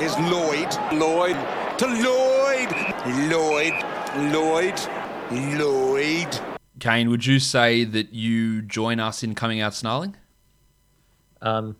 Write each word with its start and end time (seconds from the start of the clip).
is 0.00 0.16
Lloyd. 0.18 0.72
Lloyd 0.92 1.36
to 1.78 1.86
Lloyd. 1.86 2.70
Lloyd. 3.30 3.74
Lloyd. 4.32 4.80
Lloyd. 5.30 6.40
Kane, 6.80 7.10
would 7.10 7.26
you 7.26 7.38
say 7.38 7.84
that 7.84 8.12
you 8.12 8.62
join 8.62 9.00
us 9.00 9.22
in 9.22 9.34
coming 9.34 9.60
out 9.60 9.74
snarling? 9.74 10.16
Um, 11.42 11.76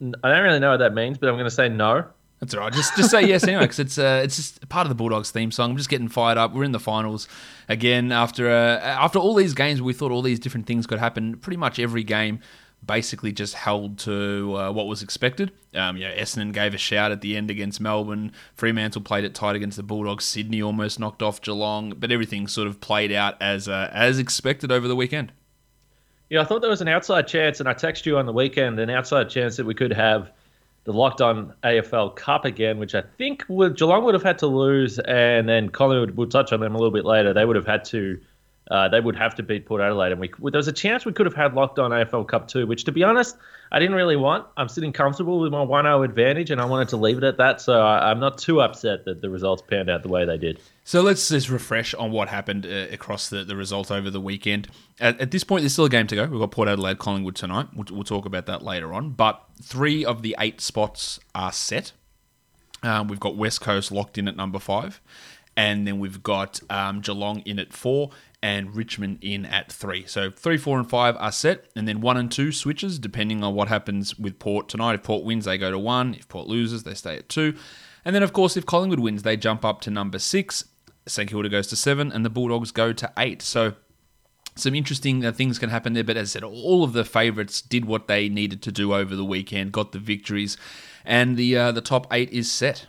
I 0.00 0.30
don't 0.30 0.42
really 0.42 0.58
know 0.58 0.70
what 0.70 0.78
that 0.78 0.94
means, 0.94 1.18
but 1.18 1.28
I'm 1.28 1.34
going 1.34 1.44
to 1.44 1.50
say 1.50 1.68
no. 1.68 2.06
That's 2.40 2.54
all 2.54 2.60
right. 2.60 2.72
Just 2.72 2.96
just 2.96 3.10
say 3.10 3.26
yes 3.26 3.42
anyway, 3.42 3.64
because 3.64 3.80
it's 3.80 3.98
uh, 3.98 4.20
it's 4.22 4.36
just 4.36 4.68
part 4.68 4.84
of 4.84 4.90
the 4.90 4.94
Bulldogs 4.94 5.32
theme 5.32 5.50
song. 5.50 5.72
I'm 5.72 5.76
just 5.76 5.88
getting 5.88 6.08
fired 6.08 6.38
up. 6.38 6.54
We're 6.54 6.62
in 6.62 6.70
the 6.70 6.78
finals 6.78 7.26
again 7.68 8.12
after 8.12 8.48
uh, 8.48 8.78
after 8.78 9.18
all 9.18 9.34
these 9.34 9.54
games. 9.54 9.82
We 9.82 9.92
thought 9.92 10.12
all 10.12 10.22
these 10.22 10.38
different 10.38 10.66
things 10.66 10.86
could 10.86 11.00
happen. 11.00 11.38
Pretty 11.38 11.56
much 11.56 11.80
every 11.80 12.04
game 12.04 12.38
basically 12.84 13.32
just 13.32 13.54
held 13.54 13.98
to 13.98 14.56
uh, 14.56 14.72
what 14.72 14.86
was 14.86 15.02
expected. 15.02 15.52
Um, 15.74 15.96
Essendon 15.96 16.52
gave 16.52 16.74
a 16.74 16.78
shout 16.78 17.12
at 17.12 17.20
the 17.20 17.36
end 17.36 17.50
against 17.50 17.80
Melbourne. 17.80 18.32
Fremantle 18.54 19.02
played 19.02 19.24
it 19.24 19.34
tight 19.34 19.56
against 19.56 19.76
the 19.76 19.82
Bulldogs. 19.82 20.24
Sydney 20.24 20.62
almost 20.62 20.98
knocked 20.98 21.22
off 21.22 21.40
Geelong, 21.40 21.94
but 21.96 22.10
everything 22.10 22.48
sort 22.48 22.66
of 22.66 22.80
played 22.80 23.12
out 23.12 23.40
as 23.40 23.68
uh, 23.68 23.90
as 23.92 24.18
expected 24.18 24.72
over 24.72 24.88
the 24.88 24.96
weekend. 24.96 25.32
Yeah, 26.30 26.42
I 26.42 26.44
thought 26.44 26.60
there 26.60 26.70
was 26.70 26.82
an 26.82 26.88
outside 26.88 27.26
chance, 27.26 27.60
and 27.60 27.68
I 27.68 27.74
texted 27.74 28.06
you 28.06 28.18
on 28.18 28.26
the 28.26 28.32
weekend 28.32 28.78
an 28.80 28.90
outside 28.90 29.30
chance 29.30 29.56
that 29.56 29.64
we 29.66 29.74
could 29.74 29.92
have 29.92 30.30
the 30.84 30.92
locked 30.92 31.20
on 31.20 31.52
AFL 31.64 32.16
Cup 32.16 32.46
again, 32.46 32.78
which 32.78 32.94
I 32.94 33.02
think 33.02 33.44
would, 33.48 33.76
Geelong 33.76 34.04
would 34.04 34.14
have 34.14 34.22
had 34.22 34.38
to 34.38 34.46
lose, 34.46 34.98
and 35.00 35.46
then 35.46 35.68
Collingwood, 35.68 36.16
we'll 36.16 36.28
touch 36.28 36.50
on 36.52 36.60
them 36.60 36.74
a 36.74 36.78
little 36.78 36.90
bit 36.92 37.04
later, 37.04 37.34
they 37.34 37.44
would 37.44 37.56
have 37.56 37.66
had 37.66 37.84
to. 37.86 38.18
Uh, 38.70 38.88
they 38.88 39.00
would 39.00 39.16
have 39.16 39.34
to 39.36 39.42
beat 39.42 39.64
Port 39.64 39.80
Adelaide, 39.80 40.12
and 40.12 40.20
we 40.20 40.28
there 40.50 40.58
was 40.58 40.68
a 40.68 40.72
chance 40.72 41.06
we 41.06 41.12
could 41.12 41.26
have 41.26 41.34
had 41.34 41.54
locked 41.54 41.78
on 41.78 41.90
AFL 41.90 42.28
Cup 42.28 42.48
too, 42.48 42.66
which 42.66 42.84
to 42.84 42.92
be 42.92 43.02
honest, 43.02 43.36
I 43.72 43.78
didn't 43.78 43.94
really 43.94 44.16
want. 44.16 44.46
I'm 44.56 44.68
sitting 44.68 44.92
comfortable 44.92 45.40
with 45.40 45.52
my 45.52 45.64
1-0 45.64 46.04
advantage, 46.04 46.50
and 46.50 46.60
I 46.60 46.64
wanted 46.66 46.88
to 46.88 46.96
leave 46.96 47.18
it 47.18 47.24
at 47.24 47.38
that. 47.38 47.60
So 47.60 47.80
I, 47.80 48.10
I'm 48.10 48.20
not 48.20 48.38
too 48.38 48.60
upset 48.60 49.04
that 49.06 49.22
the 49.22 49.30
results 49.30 49.62
panned 49.62 49.88
out 49.88 50.02
the 50.02 50.08
way 50.08 50.24
they 50.24 50.36
did. 50.36 50.60
So 50.84 51.02
let's 51.02 51.28
just 51.28 51.48
refresh 51.48 51.94
on 51.94 52.12
what 52.12 52.28
happened 52.28 52.66
uh, 52.66 52.86
across 52.90 53.28
the, 53.28 53.44
the 53.44 53.56
result 53.56 53.90
over 53.90 54.10
the 54.10 54.20
weekend. 54.20 54.68
At, 55.00 55.20
at, 55.20 55.30
this 55.30 55.44
point, 55.44 55.62
there's 55.62 55.72
still 55.72 55.86
a 55.86 55.90
game 55.90 56.06
to 56.06 56.16
go. 56.16 56.26
We've 56.26 56.40
got 56.40 56.50
Port 56.50 56.68
Adelaide, 56.68 56.98
Collingwood 56.98 57.36
tonight. 57.36 57.68
We'll, 57.74 57.86
we'll 57.90 58.04
talk 58.04 58.26
about 58.26 58.46
that 58.46 58.62
later 58.62 58.92
on. 58.92 59.10
But 59.10 59.42
three 59.62 60.04
of 60.04 60.22
the 60.22 60.36
eight 60.38 60.60
spots 60.60 61.20
are 61.34 61.52
set. 61.52 61.92
Um, 62.82 63.08
we've 63.08 63.20
got 63.20 63.36
West 63.36 63.60
Coast 63.60 63.92
locked 63.92 64.18
in 64.18 64.28
at 64.28 64.36
number 64.36 64.58
five. 64.58 65.00
And 65.58 65.88
then 65.88 65.98
we've 65.98 66.22
got 66.22 66.60
um, 66.70 67.00
Geelong 67.00 67.40
in 67.40 67.58
at 67.58 67.72
four 67.72 68.10
and 68.42 68.74
Richmond 68.74 69.18
in 69.20 69.44
at 69.44 69.72
three. 69.72 70.06
So 70.06 70.30
three, 70.30 70.56
four, 70.56 70.78
and 70.78 70.88
five 70.88 71.16
are 71.16 71.32
set, 71.32 71.64
and 71.74 71.88
then 71.88 72.00
one 72.00 72.16
and 72.16 72.30
two 72.30 72.52
switches 72.52 72.98
depending 72.98 73.42
on 73.42 73.54
what 73.54 73.68
happens 73.68 74.18
with 74.18 74.38
Port 74.38 74.68
tonight. 74.68 74.94
If 74.94 75.02
Port 75.02 75.24
wins, 75.24 75.44
they 75.44 75.58
go 75.58 75.70
to 75.70 75.78
one. 75.78 76.14
If 76.14 76.28
Port 76.28 76.46
loses, 76.46 76.84
they 76.84 76.94
stay 76.94 77.16
at 77.16 77.28
two. 77.28 77.54
And 78.04 78.14
then, 78.14 78.22
of 78.22 78.32
course, 78.32 78.56
if 78.56 78.64
Collingwood 78.64 79.00
wins, 79.00 79.22
they 79.22 79.36
jump 79.36 79.64
up 79.64 79.80
to 79.82 79.90
number 79.90 80.18
six. 80.18 80.64
St 81.06 81.28
Kilda 81.28 81.48
goes 81.48 81.66
to 81.68 81.76
seven, 81.76 82.12
and 82.12 82.24
the 82.24 82.30
Bulldogs 82.30 82.70
go 82.70 82.92
to 82.92 83.12
eight. 83.18 83.42
So 83.42 83.74
some 84.54 84.74
interesting 84.74 85.24
uh, 85.24 85.32
things 85.32 85.58
can 85.58 85.70
happen 85.70 85.92
there. 85.92 86.04
But 86.04 86.16
as 86.16 86.30
I 86.30 86.32
said, 86.32 86.44
all 86.44 86.84
of 86.84 86.92
the 86.92 87.04
favourites 87.04 87.60
did 87.60 87.84
what 87.84 88.08
they 88.08 88.28
needed 88.28 88.62
to 88.62 88.72
do 88.72 88.94
over 88.94 89.16
the 89.16 89.24
weekend, 89.24 89.72
got 89.72 89.92
the 89.92 89.98
victories, 89.98 90.56
and 91.04 91.36
the 91.36 91.56
uh, 91.56 91.72
the 91.72 91.80
top 91.80 92.06
eight 92.12 92.30
is 92.30 92.50
set. 92.50 92.86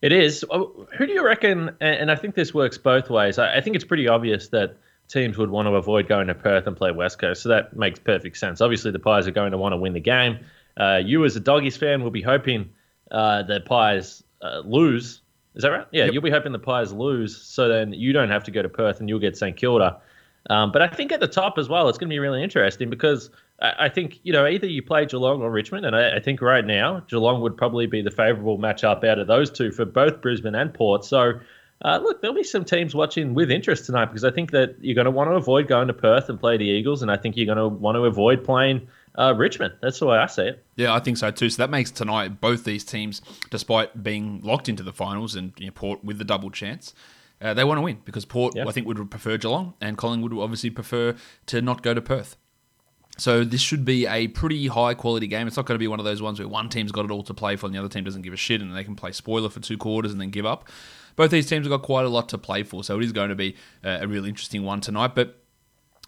It 0.00 0.12
is. 0.12 0.44
Oh, 0.50 0.86
who 0.96 1.06
do 1.06 1.12
you 1.12 1.24
reckon? 1.24 1.76
And 1.80 2.10
I 2.10 2.14
think 2.14 2.34
this 2.34 2.54
works 2.54 2.78
both 2.78 3.10
ways. 3.10 3.38
I 3.38 3.60
think 3.60 3.74
it's 3.76 3.84
pretty 3.84 4.06
obvious 4.06 4.48
that 4.48 4.76
teams 5.08 5.38
would 5.38 5.50
want 5.50 5.66
to 5.66 5.74
avoid 5.74 6.06
going 6.06 6.28
to 6.28 6.34
Perth 6.34 6.66
and 6.66 6.76
play 6.76 6.92
West 6.92 7.18
Coast, 7.18 7.42
so 7.42 7.48
that 7.48 7.76
makes 7.76 7.98
perfect 7.98 8.36
sense. 8.36 8.60
Obviously, 8.60 8.90
the 8.90 8.98
Pies 8.98 9.26
are 9.26 9.32
going 9.32 9.52
to 9.52 9.58
want 9.58 9.72
to 9.72 9.76
win 9.76 9.94
the 9.94 10.00
game. 10.00 10.38
Uh, 10.76 11.00
you, 11.04 11.24
as 11.24 11.34
a 11.34 11.40
Doggies 11.40 11.76
fan, 11.76 12.02
will 12.02 12.10
be 12.10 12.22
hoping 12.22 12.70
uh, 13.10 13.42
the 13.42 13.60
Pies 13.60 14.22
uh, 14.42 14.60
lose. 14.64 15.22
Is 15.54 15.62
that 15.62 15.70
right? 15.70 15.86
Yeah, 15.90 16.04
yep. 16.04 16.12
you'll 16.12 16.22
be 16.22 16.30
hoping 16.30 16.52
the 16.52 16.58
Pies 16.58 16.92
lose, 16.92 17.36
so 17.36 17.68
then 17.68 17.92
you 17.92 18.12
don't 18.12 18.30
have 18.30 18.44
to 18.44 18.50
go 18.50 18.62
to 18.62 18.68
Perth 18.68 19.00
and 19.00 19.08
you'll 19.08 19.18
get 19.18 19.36
St 19.36 19.56
Kilda. 19.56 20.00
Um, 20.50 20.70
but 20.70 20.82
I 20.82 20.88
think 20.88 21.10
at 21.10 21.20
the 21.20 21.28
top 21.28 21.58
as 21.58 21.68
well, 21.68 21.88
it's 21.88 21.98
going 21.98 22.08
to 22.08 22.14
be 22.14 22.20
really 22.20 22.42
interesting 22.42 22.88
because 22.88 23.30
I 23.60 23.88
think 23.88 24.20
you 24.22 24.32
know 24.32 24.46
either 24.46 24.66
you 24.66 24.82
play 24.82 25.04
Geelong 25.06 25.42
or 25.42 25.50
Richmond, 25.50 25.84
and 25.84 25.96
I, 25.96 26.16
I, 26.16 26.20
think 26.20 26.40
right 26.40 26.64
now 26.64 27.00
Geelong 27.08 27.40
would 27.40 27.56
probably 27.56 27.86
be 27.86 28.02
the 28.02 28.10
favourable 28.10 28.56
matchup 28.56 29.02
out 29.02 29.18
of 29.18 29.26
those 29.26 29.50
two 29.50 29.72
for 29.72 29.84
both 29.84 30.20
Brisbane 30.20 30.54
and 30.54 30.72
Port. 30.72 31.04
So, 31.04 31.32
uh, 31.84 31.98
look, 31.98 32.20
there'll 32.20 32.36
be 32.36 32.44
some 32.44 32.64
teams 32.64 32.94
watching 32.94 33.34
with 33.34 33.50
interest 33.50 33.86
tonight 33.86 34.06
because 34.06 34.22
I 34.22 34.30
think 34.30 34.52
that 34.52 34.76
you're 34.80 34.94
going 34.94 35.06
to 35.06 35.10
want 35.10 35.30
to 35.30 35.34
avoid 35.34 35.66
going 35.66 35.88
to 35.88 35.92
Perth 35.92 36.28
and 36.28 36.38
play 36.38 36.56
the 36.56 36.66
Eagles, 36.66 37.02
and 37.02 37.10
I 37.10 37.16
think 37.16 37.36
you're 37.36 37.46
going 37.46 37.58
to 37.58 37.66
want 37.66 37.96
to 37.96 38.04
avoid 38.04 38.44
playing 38.44 38.86
uh, 39.18 39.34
Richmond. 39.36 39.74
That's 39.80 39.98
the 39.98 40.06
way 40.06 40.18
I 40.18 40.26
see 40.26 40.42
it. 40.42 40.64
Yeah, 40.76 40.94
I 40.94 41.00
think 41.00 41.16
so 41.16 41.32
too. 41.32 41.50
So 41.50 41.60
that 41.60 41.70
makes 41.70 41.90
tonight 41.90 42.40
both 42.40 42.62
these 42.62 42.84
teams, 42.84 43.22
despite 43.50 44.04
being 44.04 44.40
locked 44.42 44.68
into 44.68 44.84
the 44.84 44.92
finals 44.92 45.34
and 45.34 45.52
you 45.58 45.66
know, 45.66 45.72
Port 45.72 46.04
with 46.04 46.18
the 46.18 46.24
double 46.24 46.50
chance. 46.50 46.94
Uh, 47.40 47.54
they 47.54 47.64
want 47.64 47.78
to 47.78 47.82
win 47.82 47.98
because 48.04 48.24
Port, 48.24 48.56
I 48.56 48.70
think, 48.70 48.86
would 48.86 49.10
prefer 49.10 49.36
Geelong, 49.36 49.74
and 49.80 49.96
Collingwood 49.96 50.32
would 50.32 50.42
obviously 50.42 50.70
prefer 50.70 51.16
to 51.46 51.60
not 51.60 51.82
go 51.82 51.92
to 51.92 52.00
Perth. 52.00 52.36
So 53.18 53.44
this 53.44 53.60
should 53.60 53.84
be 53.84 54.06
a 54.06 54.28
pretty 54.28 54.68
high 54.68 54.94
quality 54.94 55.26
game. 55.26 55.46
It's 55.46 55.56
not 55.56 55.66
going 55.66 55.74
to 55.74 55.80
be 55.80 55.88
one 55.88 55.98
of 55.98 56.04
those 56.04 56.22
ones 56.22 56.38
where 56.38 56.48
one 56.48 56.68
team's 56.68 56.92
got 56.92 57.04
it 57.04 57.10
all 57.10 57.24
to 57.24 57.34
play 57.34 57.56
for 57.56 57.66
and 57.66 57.74
the 57.74 57.78
other 57.78 57.88
team 57.88 58.04
doesn't 58.04 58.22
give 58.22 58.32
a 58.32 58.36
shit 58.36 58.60
and 58.60 58.74
they 58.74 58.84
can 58.84 58.94
play 58.94 59.12
spoiler 59.12 59.48
for 59.48 59.60
two 59.60 59.76
quarters 59.76 60.12
and 60.12 60.20
then 60.20 60.30
give 60.30 60.46
up. 60.46 60.68
Both 61.16 61.32
these 61.32 61.48
teams 61.48 61.66
have 61.66 61.70
got 61.70 61.82
quite 61.82 62.04
a 62.04 62.08
lot 62.08 62.28
to 62.28 62.38
play 62.38 62.62
for, 62.62 62.84
so 62.84 62.96
it 62.96 63.04
is 63.04 63.10
going 63.10 63.30
to 63.30 63.34
be 63.34 63.56
a 63.82 64.06
really 64.06 64.28
interesting 64.28 64.62
one 64.62 64.80
tonight. 64.80 65.16
But 65.16 65.36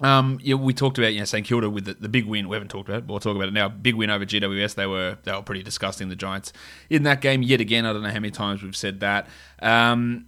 um, 0.01 0.39
yeah, 0.41 0.55
we 0.55 0.73
talked 0.73 0.99
about 0.99 1.13
you 1.13 1.19
know 1.19 1.25
St 1.25 1.45
Kilda 1.45 1.69
with 1.69 1.85
the, 1.85 1.95
the, 1.95 2.09
big 2.09 2.27
win. 2.27 2.49
We 2.49 2.55
haven't 2.55 2.69
talked 2.69 2.89
about 2.89 2.99
it, 2.99 3.07
but 3.07 3.15
we'll 3.15 3.21
talk 3.21 3.37
about 3.37 3.49
it 3.49 3.55
now. 3.55 3.69
Big 3.69 3.97
win 3.97 4.09
over 4.09 4.25
GWS. 4.25 4.77
They 4.77 4.87
were 4.87 5.19
they 5.25 5.33
were 5.33 5.43
pretty 5.43 5.63
disgusting. 5.63 6.09
The 6.09 6.17
Giants 6.17 6.53
in 6.89 7.03
that 7.03 7.21
game 7.21 7.43
yet 7.43 7.61
again. 7.61 7.85
I 7.85 7.93
don't 7.93 8.03
know 8.03 8.09
how 8.09 8.15
many 8.15 8.31
times 8.31 8.63
we've 8.63 8.77
said 8.77 9.01
that. 9.01 9.29
Um, 9.61 10.27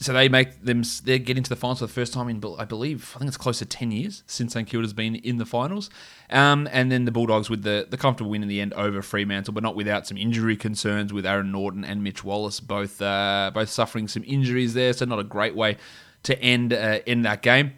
so 0.00 0.14
they 0.14 0.30
make 0.30 0.64
them 0.64 0.82
they 1.04 1.18
get 1.18 1.36
into 1.36 1.50
the 1.50 1.56
finals 1.56 1.80
for 1.80 1.86
the 1.86 1.92
first 1.92 2.14
time 2.14 2.28
in 2.30 2.42
I 2.58 2.64
believe 2.64 3.12
I 3.14 3.18
think 3.18 3.28
it's 3.28 3.36
close 3.36 3.58
to 3.58 3.66
ten 3.66 3.92
years 3.92 4.22
since 4.26 4.54
St 4.54 4.66
Kilda's 4.66 4.94
been 4.94 5.14
in 5.14 5.36
the 5.36 5.44
finals, 5.44 5.90
um, 6.30 6.66
and 6.72 6.90
then 6.90 7.04
the 7.04 7.12
Bulldogs 7.12 7.50
with 7.50 7.62
the, 7.62 7.86
the 7.88 7.98
comfortable 7.98 8.30
win 8.30 8.42
in 8.42 8.48
the 8.48 8.60
end 8.60 8.72
over 8.74 9.02
Fremantle, 9.02 9.52
but 9.52 9.62
not 9.62 9.76
without 9.76 10.06
some 10.06 10.16
injury 10.16 10.56
concerns 10.56 11.12
with 11.12 11.26
Aaron 11.26 11.52
Naughton 11.52 11.84
and 11.84 12.02
Mitch 12.02 12.24
Wallis 12.24 12.60
both 12.60 13.00
uh, 13.02 13.50
both 13.52 13.68
suffering 13.68 14.08
some 14.08 14.24
injuries 14.26 14.72
there, 14.72 14.92
so 14.94 15.04
not 15.04 15.18
a 15.18 15.24
great 15.24 15.54
way 15.54 15.76
to 16.22 16.40
end 16.40 16.72
uh, 16.72 17.00
end 17.06 17.24
that 17.26 17.42
game. 17.42 17.74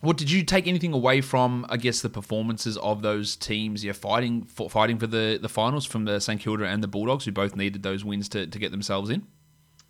What 0.00 0.16
did 0.16 0.30
you 0.30 0.44
take 0.44 0.68
anything 0.68 0.92
away 0.92 1.22
from? 1.22 1.66
I 1.68 1.76
guess 1.76 2.02
the 2.02 2.08
performances 2.08 2.76
of 2.76 3.02
those 3.02 3.34
teams, 3.34 3.84
yeah, 3.84 3.92
fighting 3.92 4.44
for, 4.44 4.70
fighting 4.70 4.96
for 4.96 5.08
the, 5.08 5.40
the 5.42 5.48
finals 5.48 5.86
from 5.86 6.04
the 6.04 6.20
St 6.20 6.40
Kilda 6.40 6.66
and 6.66 6.84
the 6.84 6.88
Bulldogs, 6.88 7.24
who 7.24 7.32
both 7.32 7.56
needed 7.56 7.82
those 7.82 8.04
wins 8.04 8.28
to, 8.28 8.46
to 8.46 8.58
get 8.60 8.70
themselves 8.70 9.10
in. 9.10 9.26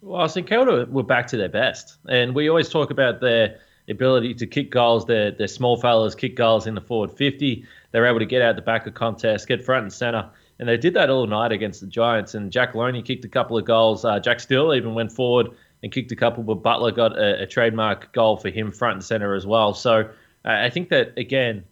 Well, 0.00 0.28
St 0.28 0.46
Kilda 0.46 0.86
were 0.90 1.02
back 1.02 1.26
to 1.28 1.36
their 1.36 1.48
best, 1.48 1.96
and 2.08 2.34
we 2.34 2.48
always 2.48 2.68
talk 2.68 2.90
about 2.90 3.20
their 3.20 3.58
ability 3.90 4.34
to 4.34 4.46
kick 4.46 4.70
goals. 4.70 5.06
Their 5.06 5.32
their 5.32 5.48
small 5.48 5.76
fellas 5.76 6.14
kick 6.14 6.36
goals 6.36 6.66
in 6.66 6.74
the 6.74 6.80
forward 6.80 7.10
fifty. 7.10 7.64
They're 7.90 8.06
able 8.06 8.20
to 8.20 8.26
get 8.26 8.42
out 8.42 8.54
the 8.56 8.62
back 8.62 8.86
of 8.86 8.94
contests, 8.94 9.44
get 9.44 9.64
front 9.64 9.82
and 9.82 9.92
center, 9.92 10.30
and 10.58 10.68
they 10.68 10.76
did 10.76 10.94
that 10.94 11.10
all 11.10 11.26
night 11.26 11.50
against 11.50 11.80
the 11.80 11.86
Giants. 11.88 12.34
And 12.34 12.52
Jack 12.52 12.74
Lonie 12.74 13.02
kicked 13.04 13.24
a 13.24 13.28
couple 13.28 13.58
of 13.58 13.64
goals. 13.64 14.04
Uh, 14.04 14.20
Jack 14.20 14.40
Steele 14.40 14.72
even 14.74 14.94
went 14.94 15.10
forward 15.10 15.48
and 15.82 15.90
kicked 15.90 16.12
a 16.12 16.16
couple, 16.16 16.44
but 16.44 16.56
Butler 16.56 16.92
got 16.92 17.18
a, 17.18 17.42
a 17.42 17.46
trademark 17.46 18.12
goal 18.12 18.36
for 18.36 18.50
him 18.50 18.70
front 18.70 18.94
and 18.94 19.04
center 19.04 19.34
as 19.34 19.46
well. 19.46 19.74
So 19.74 20.00
uh, 20.00 20.04
I 20.44 20.70
think 20.70 20.90
that 20.90 21.12
again, 21.16 21.64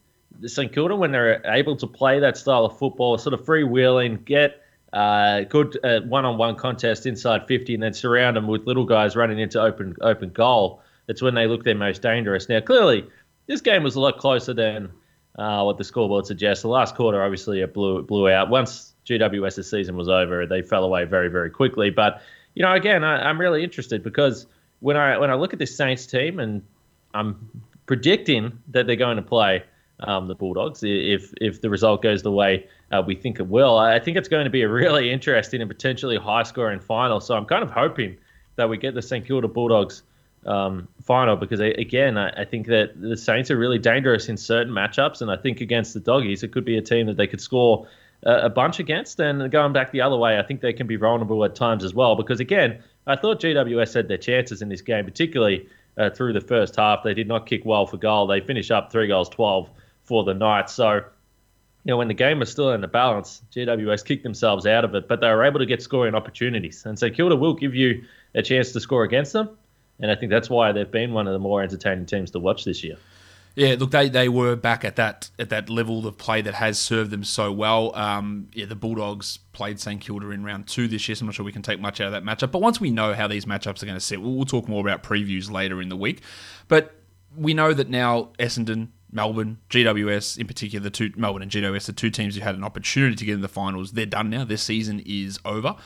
St 0.44 0.73
Kilda 0.73 0.96
when 0.96 1.12
they're 1.12 1.40
able 1.46 1.76
to 1.76 1.87
play 1.87 2.19
that 2.20 2.37
style 2.37 2.64
of 2.64 2.76
football, 2.76 3.19
sort 3.19 3.34
of 3.34 3.44
freewheeling, 3.44 4.25
get 4.25 4.62
uh, 4.93 5.43
good 5.43 5.79
uh, 5.85 6.00
one-on-one 6.03 6.56
contest 6.56 7.06
inside 7.06 7.47
50, 7.47 7.75
and 7.75 7.83
then 7.83 7.93
surround 7.93 8.37
them 8.37 8.47
with 8.47 8.67
little 8.67 8.85
guys 8.85 9.17
running 9.17 9.38
into 9.38 9.61
open 9.61 9.97
open 10.00 10.31
goal. 10.31 10.83
That's 11.06 11.23
when 11.23 11.35
they 11.35 11.47
look 11.47 11.65
their 11.65 11.75
most 11.75 12.03
dangerous. 12.03 12.49
Now, 12.49 12.61
clearly, 12.61 13.06
this 13.47 13.61
game 13.61 13.83
was 13.83 13.94
a 13.94 14.00
lot 14.00 14.19
closer 14.19 14.55
than 14.55 14.91
uh, 15.38 15.62
what 15.62 15.79
the 15.79 15.85
scoreboard 15.85 16.27
suggests. 16.27 16.62
The 16.62 16.69
last 16.69 16.94
quarter, 16.94 17.23
obviously, 17.23 17.61
it 17.61 17.75
blew 17.75 18.03
blew 18.03 18.29
out. 18.29 18.49
Once 18.49 18.94
GWS's 19.06 19.69
season 19.69 19.97
was 19.97 20.09
over, 20.09 20.47
they 20.47 20.62
fell 20.62 20.85
away 20.85 21.05
very 21.05 21.29
very 21.29 21.50
quickly. 21.50 21.91
But 21.91 22.23
you 22.55 22.62
know, 22.62 22.73
again, 22.73 23.05
I, 23.05 23.29
I'm 23.29 23.41
really 23.41 23.62
interested 23.62 24.03
because 24.03 24.47
when 24.81 24.97
I 24.97 25.19
when 25.19 25.31
I 25.31 25.35
look 25.35 25.53
at 25.53 25.59
this 25.59 25.77
Saints 25.77 26.06
team, 26.06 26.38
and 26.38 26.62
I'm 27.12 27.50
predicting 27.87 28.59
that 28.69 28.87
they're 28.87 28.97
going 28.97 29.17
to 29.17 29.23
play 29.23 29.65
um, 30.00 30.28
the 30.28 30.34
Bulldogs 30.34 30.81
if 30.82 31.32
if 31.40 31.60
the 31.60 31.70
result 31.70 32.02
goes 32.02 32.22
the 32.22 32.32
way 32.32 32.66
uh, 32.93 33.02
we 33.04 33.14
think 33.14 33.40
it 33.40 33.48
will. 33.48 33.78
I 33.78 33.98
think 33.98 34.16
it's 34.16 34.28
going 34.28 34.44
to 34.44 34.50
be 34.50 34.62
a 34.62 34.69
really 34.69 35.10
interesting 35.12 35.60
and 35.60 35.70
potentially 35.70 36.16
high 36.16 36.43
scoring 36.43 36.81
final. 36.81 37.20
So 37.20 37.34
I'm 37.34 37.46
kind 37.46 37.62
of 37.62 37.70
hoping 37.70 38.16
that 38.56 38.69
we 38.69 38.76
get 38.76 38.94
the 38.94 39.02
St 39.02 39.26
Kilda 39.26 39.48
Bulldogs 39.48 40.02
um, 40.46 40.87
final 41.02 41.34
because 41.34 41.58
again 41.60 42.16
I, 42.16 42.28
I, 42.43 42.44
think 42.44 42.69
that 42.69 43.00
the 43.00 43.16
Saints 43.16 43.50
are 43.50 43.56
really 43.56 43.81
dangerous 43.81 44.28
in 44.28 44.37
certain 44.37 44.72
matchups, 44.72 45.20
and 45.20 45.31
I 45.31 45.37
think 45.37 45.60
against 45.60 45.93
the 45.94 46.00
Doggies 46.00 46.42
it 46.42 46.52
could 46.52 46.64
be 46.64 46.76
a 46.76 46.82
team 46.82 47.06
that 47.06 47.16
they 47.16 47.26
could 47.26 47.40
score 47.40 47.88
a, 48.22 48.49
bunch 48.49 48.78
against. 48.78 49.19
And 49.19 49.50
going 49.50 49.72
back 49.72 49.90
the 49.90 50.00
other 50.02 50.16
way, 50.16 50.38
I 50.38 50.42
think 50.42 50.60
they 50.60 50.72
can 50.72 50.87
be 50.87 50.96
vulnerable 50.96 51.44
at 51.44 51.54
times 51.54 51.82
as 51.82 51.94
well 51.94 52.14
because 52.14 52.38
again 52.38 52.82
I 53.08 53.16
thought 53.16 53.40
GWS 53.40 53.94
had 53.94 54.08
their 54.08 54.19
chances 54.19 54.62
in 54.62 54.69
this 54.69 54.82
game, 54.82 55.04
particularly. 55.04 55.69
Uh, 55.99 56.10
through 56.10 56.31
the 56.31 56.42
first 56.42 56.76
half, 56.76 57.02
they 57.02 57.14
did 57.14 57.26
not 57.26 57.46
kick 57.46 57.64
well 57.64 57.87
for 57.87 57.96
goal. 57.96 58.26
They 58.26 58.42
finish 58.42 58.70
up 58.70 58.92
three 58.92 59.08
goals, 59.08 59.31
12 59.31 59.70
for 60.06 60.25
the 60.25 60.35
night. 60.35 60.70
So, 60.70 60.94
you 60.94 61.03
know, 61.85 61.99
when 61.99 62.08
the 62.08 62.14
game 62.14 62.38
was 62.38 62.50
still 62.50 62.73
in 62.73 62.81
the 62.81 62.88
balance, 62.88 63.43
GWS 63.53 64.05
kicked 64.05 64.23
themselves 64.23 64.67
out 64.67 64.85
of 64.85 64.94
it, 64.94 65.08
but 65.08 65.20
they 65.20 65.29
were 65.29 65.44
able 65.44 65.58
to 65.58 65.67
get 65.67 65.82
scoring 65.82 66.14
opportunities. 66.14 66.85
And 66.87 66.99
St 66.99 67.14
Kilda 67.14 67.37
will 67.37 67.55
give 67.55 67.75
you 67.75 68.05
a 68.35 68.43
chance 68.43 68.73
to 68.73 68.81
score 68.81 69.05
against 69.05 69.32
them. 69.32 69.50
And 70.00 70.11
I 70.11 70.14
think 70.14 70.31
that's 70.31 70.50
why 70.50 70.73
they've 70.73 70.91
been 70.91 71.12
one 71.12 71.26
of 71.26 71.32
the 71.32 71.38
more 71.38 71.62
entertaining 71.62 72.06
teams 72.06 72.31
to 72.32 72.38
watch 72.38 72.64
this 72.64 72.82
year. 72.82 72.97
Yeah, 73.56 73.76
look, 73.79 73.91
they, 73.91 74.11
they 74.11 74.29
were 74.29 74.55
back 74.55 74.85
at 74.85 74.97
that 74.97 75.31
at 75.38 75.49
that 75.49 75.70
level 75.70 76.06
of 76.06 76.19
play 76.19 76.43
that 76.43 76.52
has 76.52 76.79
served 76.79 77.11
them 77.11 77.25
so 77.25 77.50
well. 77.50 77.97
Um, 77.97 78.49
yeah, 78.52 78.67
the 78.67 78.75
Bulldogs 78.76 79.38
played 79.55 79.81
St 79.81 79.99
Kilda 79.99 80.29
in 80.31 80.44
round 80.44 80.69
two 80.69 80.88
this 80.88 81.09
year, 81.09 81.17
so 81.17 81.23
I'm 81.23 81.29
not 81.29 81.37
sure 81.37 81.44
we 81.47 81.52
can 81.52 81.62
take 81.62 81.81
much 81.81 81.99
out 82.02 82.12
of 82.12 82.12
that 82.12 82.23
matchup. 82.23 82.52
But 82.52 82.61
once 82.61 82.82
we 82.82 82.91
know 82.91 83.14
how 83.14 83.26
these 83.26 83.47
matchups 83.47 83.82
are 83.82 83.87
going 83.87 83.97
to 83.97 84.05
sit, 84.05 84.20
we'll, 84.20 84.35
we'll 84.35 84.44
talk 84.44 84.69
more 84.69 84.82
about 84.82 85.02
previews 85.02 85.50
later 85.50 85.81
in 85.81 85.88
the 85.88 85.97
week. 85.97 86.20
But 86.69 86.97
we 87.35 87.55
know 87.55 87.73
that 87.73 87.88
now 87.88 88.29
Essendon, 88.38 88.88
Melbourne, 89.11 89.58
GWS 89.70 90.38
in 90.38 90.47
particular, 90.47 90.82
the 90.82 90.91
two 90.91 91.12
Melbourne 91.17 91.43
and 91.43 91.50
GWS, 91.50 91.87
the 91.87 91.93
two 91.93 92.11
teams 92.11 92.35
who 92.35 92.43
had 92.43 92.55
an 92.55 92.64
opportunity 92.64 93.17
to 93.17 93.25
get 93.25 93.35
in 93.35 93.41
the 93.41 93.49
finals, 93.49 93.93
they're 93.93 94.06
done 94.06 94.31
now. 94.31 94.44
Their 94.44 94.56
season 94.56 95.03
is 95.06 95.38
over. 95.44 95.76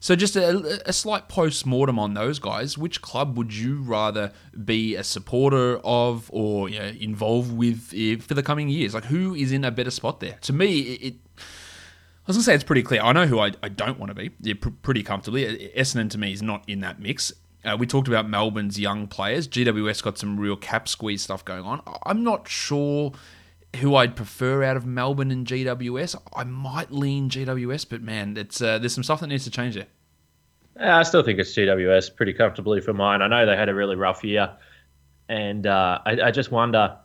So 0.00 0.16
just 0.16 0.34
a, 0.34 0.82
a 0.84 0.92
slight 0.92 1.28
post 1.28 1.64
mortem 1.64 1.96
on 1.96 2.14
those 2.14 2.40
guys. 2.40 2.76
Which 2.76 3.02
club 3.02 3.38
would 3.38 3.54
you 3.54 3.82
rather 3.82 4.32
be 4.64 4.96
a 4.96 5.04
supporter 5.04 5.78
of 5.84 6.28
or 6.32 6.68
you 6.68 6.80
know, 6.80 6.92
involved 6.98 7.56
with 7.56 7.90
for 8.22 8.34
the 8.34 8.42
coming 8.42 8.68
years? 8.68 8.94
Like 8.94 9.04
who 9.04 9.32
is 9.36 9.52
in 9.52 9.64
a 9.64 9.70
better 9.70 9.92
spot 9.92 10.18
there? 10.18 10.38
To 10.40 10.52
me, 10.52 10.80
it, 10.80 11.14
I 11.38 12.24
was 12.26 12.36
gonna 12.36 12.42
say 12.42 12.54
it's 12.54 12.64
pretty 12.64 12.82
clear. 12.82 13.00
I 13.00 13.12
know 13.12 13.26
who 13.26 13.38
I, 13.38 13.52
I 13.62 13.68
don't 13.68 14.00
want 14.00 14.10
to 14.10 14.14
be. 14.14 14.30
Yeah, 14.40 14.54
pr- 14.60 14.70
pretty 14.70 15.04
comfortably. 15.04 15.72
Essendon 15.76 16.10
to 16.10 16.18
me 16.18 16.32
is 16.32 16.42
not 16.42 16.64
in 16.68 16.80
that 16.80 16.98
mix. 16.98 17.32
Uh, 17.64 17.76
we 17.78 17.86
talked 17.86 18.08
about 18.08 18.28
Melbourne's 18.28 18.78
young 18.78 19.06
players. 19.06 19.46
GWS 19.46 20.02
got 20.02 20.18
some 20.18 20.38
real 20.38 20.56
cap 20.56 20.88
squeeze 20.88 21.22
stuff 21.22 21.44
going 21.44 21.62
on. 21.62 21.80
I'm 22.04 22.24
not 22.24 22.48
sure 22.48 23.12
who 23.76 23.94
I'd 23.94 24.16
prefer 24.16 24.62
out 24.64 24.76
of 24.76 24.84
Melbourne 24.84 25.30
and 25.30 25.46
GWS. 25.46 26.20
I 26.34 26.44
might 26.44 26.90
lean 26.90 27.30
GWS, 27.30 27.88
but 27.88 28.02
man, 28.02 28.36
it's 28.36 28.60
uh, 28.60 28.78
there's 28.78 28.94
some 28.94 29.04
stuff 29.04 29.20
that 29.20 29.28
needs 29.28 29.44
to 29.44 29.50
change 29.50 29.76
there. 29.76 29.86
Yeah, 30.76 30.98
I 30.98 31.02
still 31.02 31.22
think 31.22 31.38
it's 31.38 31.54
GWS 31.54 32.16
pretty 32.16 32.32
comfortably 32.32 32.80
for 32.80 32.92
mine. 32.92 33.22
I 33.22 33.28
know 33.28 33.46
they 33.46 33.56
had 33.56 33.68
a 33.68 33.74
really 33.74 33.96
rough 33.96 34.24
year, 34.24 34.50
and 35.28 35.66
uh, 35.66 36.00
I, 36.04 36.20
I, 36.22 36.30
just 36.30 36.50
wonder. 36.50 36.96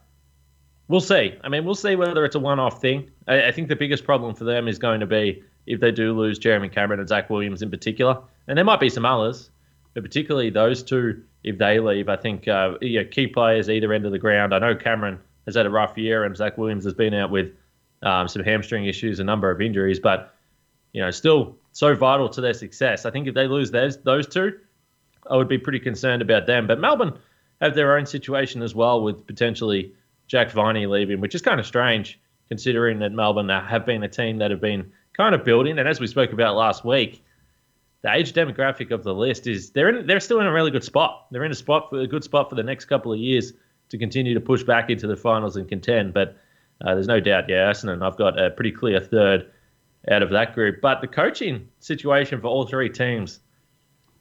We'll 0.88 1.02
see. 1.02 1.36
I 1.44 1.50
mean, 1.50 1.66
we'll 1.66 1.76
see 1.76 1.98
whether 1.98 2.24
it's 2.24 2.36
a 2.36 2.40
one-off 2.40 2.80
thing. 2.80 3.12
I, 3.28 3.48
I 3.48 3.52
think 3.52 3.68
the 3.68 3.76
biggest 3.76 4.06
problem 4.06 4.34
for 4.36 4.46
them 4.46 4.70
is 4.70 4.80
going 4.80 5.02
to 5.02 5.06
be 5.06 5.44
if 5.66 5.82
they 5.82 5.92
do 5.92 6.18
lose 6.18 6.40
Jeremy 6.40 6.70
Cameron 6.70 7.02
and 7.02 7.10
Zach 7.10 7.30
Williams 7.30 7.62
in 7.62 7.70
particular, 7.70 8.18
and 8.48 8.58
there 8.58 8.66
might 8.66 8.80
be 8.80 8.90
some 8.90 9.06
others 9.06 9.50
but 9.98 10.04
particularly 10.04 10.52
those 10.52 10.84
two, 10.84 11.24
if 11.44 11.58
they 11.58 11.80
leave, 11.80 12.08
I 12.08 12.18
think 12.18 12.48
uh, 12.48 12.74
key 12.80 13.26
players 13.26 13.68
either 13.68 13.92
end 13.92 14.06
of 14.06 14.12
the 14.12 14.20
ground. 14.20 14.54
I 14.54 14.60
know 14.60 14.76
Cameron 14.76 15.18
has 15.48 15.56
had 15.56 15.66
a 15.66 15.72
rough 15.72 15.98
year, 15.98 16.24
and 16.24 16.38
Zach 16.38 16.56
Williams 16.56 16.84
has 16.84 16.94
been 16.94 17.16
out 17.16 17.32
with 17.32 17.54
um, 18.04 18.28
some 18.28 18.44
hamstring 18.44 18.86
issues, 18.86 19.20
a 19.20 19.24
number 19.24 19.50
of 19.50 19.60
injuries, 19.60 20.00
but 20.00 20.36
you 20.94 21.02
know, 21.02 21.10
still 21.10 21.58
so 21.72 21.96
vital 21.96 22.30
to 22.30 22.42
their 22.42 22.54
success. 22.54 23.08
I 23.08 23.10
think 23.10 23.28
if 23.28 23.34
they 23.34 23.48
lose 23.48 23.72
those 23.72 23.98
those 24.04 24.28
two, 24.28 24.60
I 25.28 25.36
would 25.36 25.48
be 25.48 25.58
pretty 25.58 25.80
concerned 25.80 26.22
about 26.22 26.46
them. 26.46 26.68
But 26.68 26.80
Melbourne 26.80 27.18
have 27.60 27.74
their 27.74 27.98
own 27.98 28.06
situation 28.06 28.62
as 28.62 28.76
well, 28.76 29.02
with 29.02 29.26
potentially 29.26 29.96
Jack 30.28 30.52
Viney 30.52 30.86
leaving, 30.86 31.22
which 31.22 31.34
is 31.34 31.42
kind 31.42 31.60
of 31.60 31.66
strange 31.66 32.20
considering 32.50 33.00
that 33.00 33.14
Melbourne 33.14 33.50
have 33.50 33.84
been 33.84 34.04
a 34.04 34.08
team 34.08 34.38
that 34.38 34.52
have 34.52 34.62
been 34.62 34.92
kind 35.14 35.34
of 35.34 35.44
building, 35.44 35.80
and 35.80 35.90
as 35.90 36.00
we 36.00 36.06
spoke 36.06 36.34
about 36.34 36.56
last 36.56 36.86
week 36.86 37.24
the 38.04 38.14
age 38.14 38.34
demographic 38.34 38.92
of 38.92 39.04
the 39.04 39.14
list 39.14 39.48
is 39.48 39.72
they're 39.72 39.90
in, 39.90 40.08
they're 40.08 40.20
still 40.20 40.40
in 40.40 40.48
a 40.48 40.52
really 40.52 40.72
good 40.72 40.84
spot. 40.84 41.28
They're 41.32 41.44
in 41.44 41.52
a 41.52 41.56
spot 41.56 41.90
for 41.90 42.00
a 42.00 42.08
good 42.08 42.24
spot 42.24 42.50
for 42.50 42.56
the 42.56 42.64
next 42.64 42.86
couple 42.86 43.12
of 43.12 43.20
years 43.20 43.54
to 43.90 43.98
continue 43.98 44.34
to 44.34 44.42
push 44.42 44.64
back 44.64 44.90
into 44.90 45.08
the 45.08 45.16
finals 45.16 45.56
and 45.56 45.68
contend. 45.68 46.14
But 46.14 46.38
uh, 46.86 46.94
there's 46.94 47.08
no 47.08 47.20
doubt, 47.20 47.50
yeah, 47.50 47.72
Essendon, 47.72 48.06
I've 48.06 48.18
got 48.18 48.40
a 48.40 48.52
pretty 48.52 48.72
clear 48.72 49.00
third 49.00 49.52
out 50.12 50.22
of 50.22 50.30
that 50.30 50.54
group. 50.54 50.80
But 50.82 51.02
the 51.02 51.08
coaching 51.08 51.68
situation 51.80 52.40
for 52.40 52.48
all 52.48 52.68
three 52.68 52.90
teams, 52.90 53.40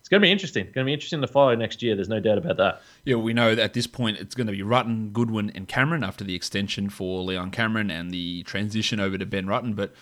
it's 0.00 0.08
going 0.08 0.20
to 0.20 0.26
be 0.26 0.30
interesting. 0.30 0.66
It's 0.66 0.74
going 0.74 0.84
to 0.84 0.88
be 0.88 0.94
interesting 0.94 1.20
to 1.20 1.26
follow 1.26 1.54
next 1.54 1.82
year. 1.82 1.94
There's 1.96 2.08
no 2.08 2.20
doubt 2.20 2.38
about 2.38 2.56
that. 2.58 2.80
Yeah, 3.04 3.16
we 3.16 3.34
know 3.34 3.54
that 3.54 3.62
at 3.62 3.74
this 3.74 3.86
point 3.86 4.18
it's 4.18 4.34
going 4.34 4.46
to 4.46 4.52
be 4.52 4.60
Rutten, 4.60 5.12
Goodwin, 5.12 5.50
and 5.54 5.68
Cameron 5.68 6.04
after 6.04 6.24
the 6.24 6.34
extension 6.34 6.88
for 6.88 7.22
Leon 7.22 7.50
Cameron 7.50 7.90
and 7.90 8.10
the 8.10 8.42
transition 8.44 9.00
over 9.00 9.18
to 9.18 9.26
Ben 9.26 9.46
Rutten. 9.46 9.74
But 9.74 9.92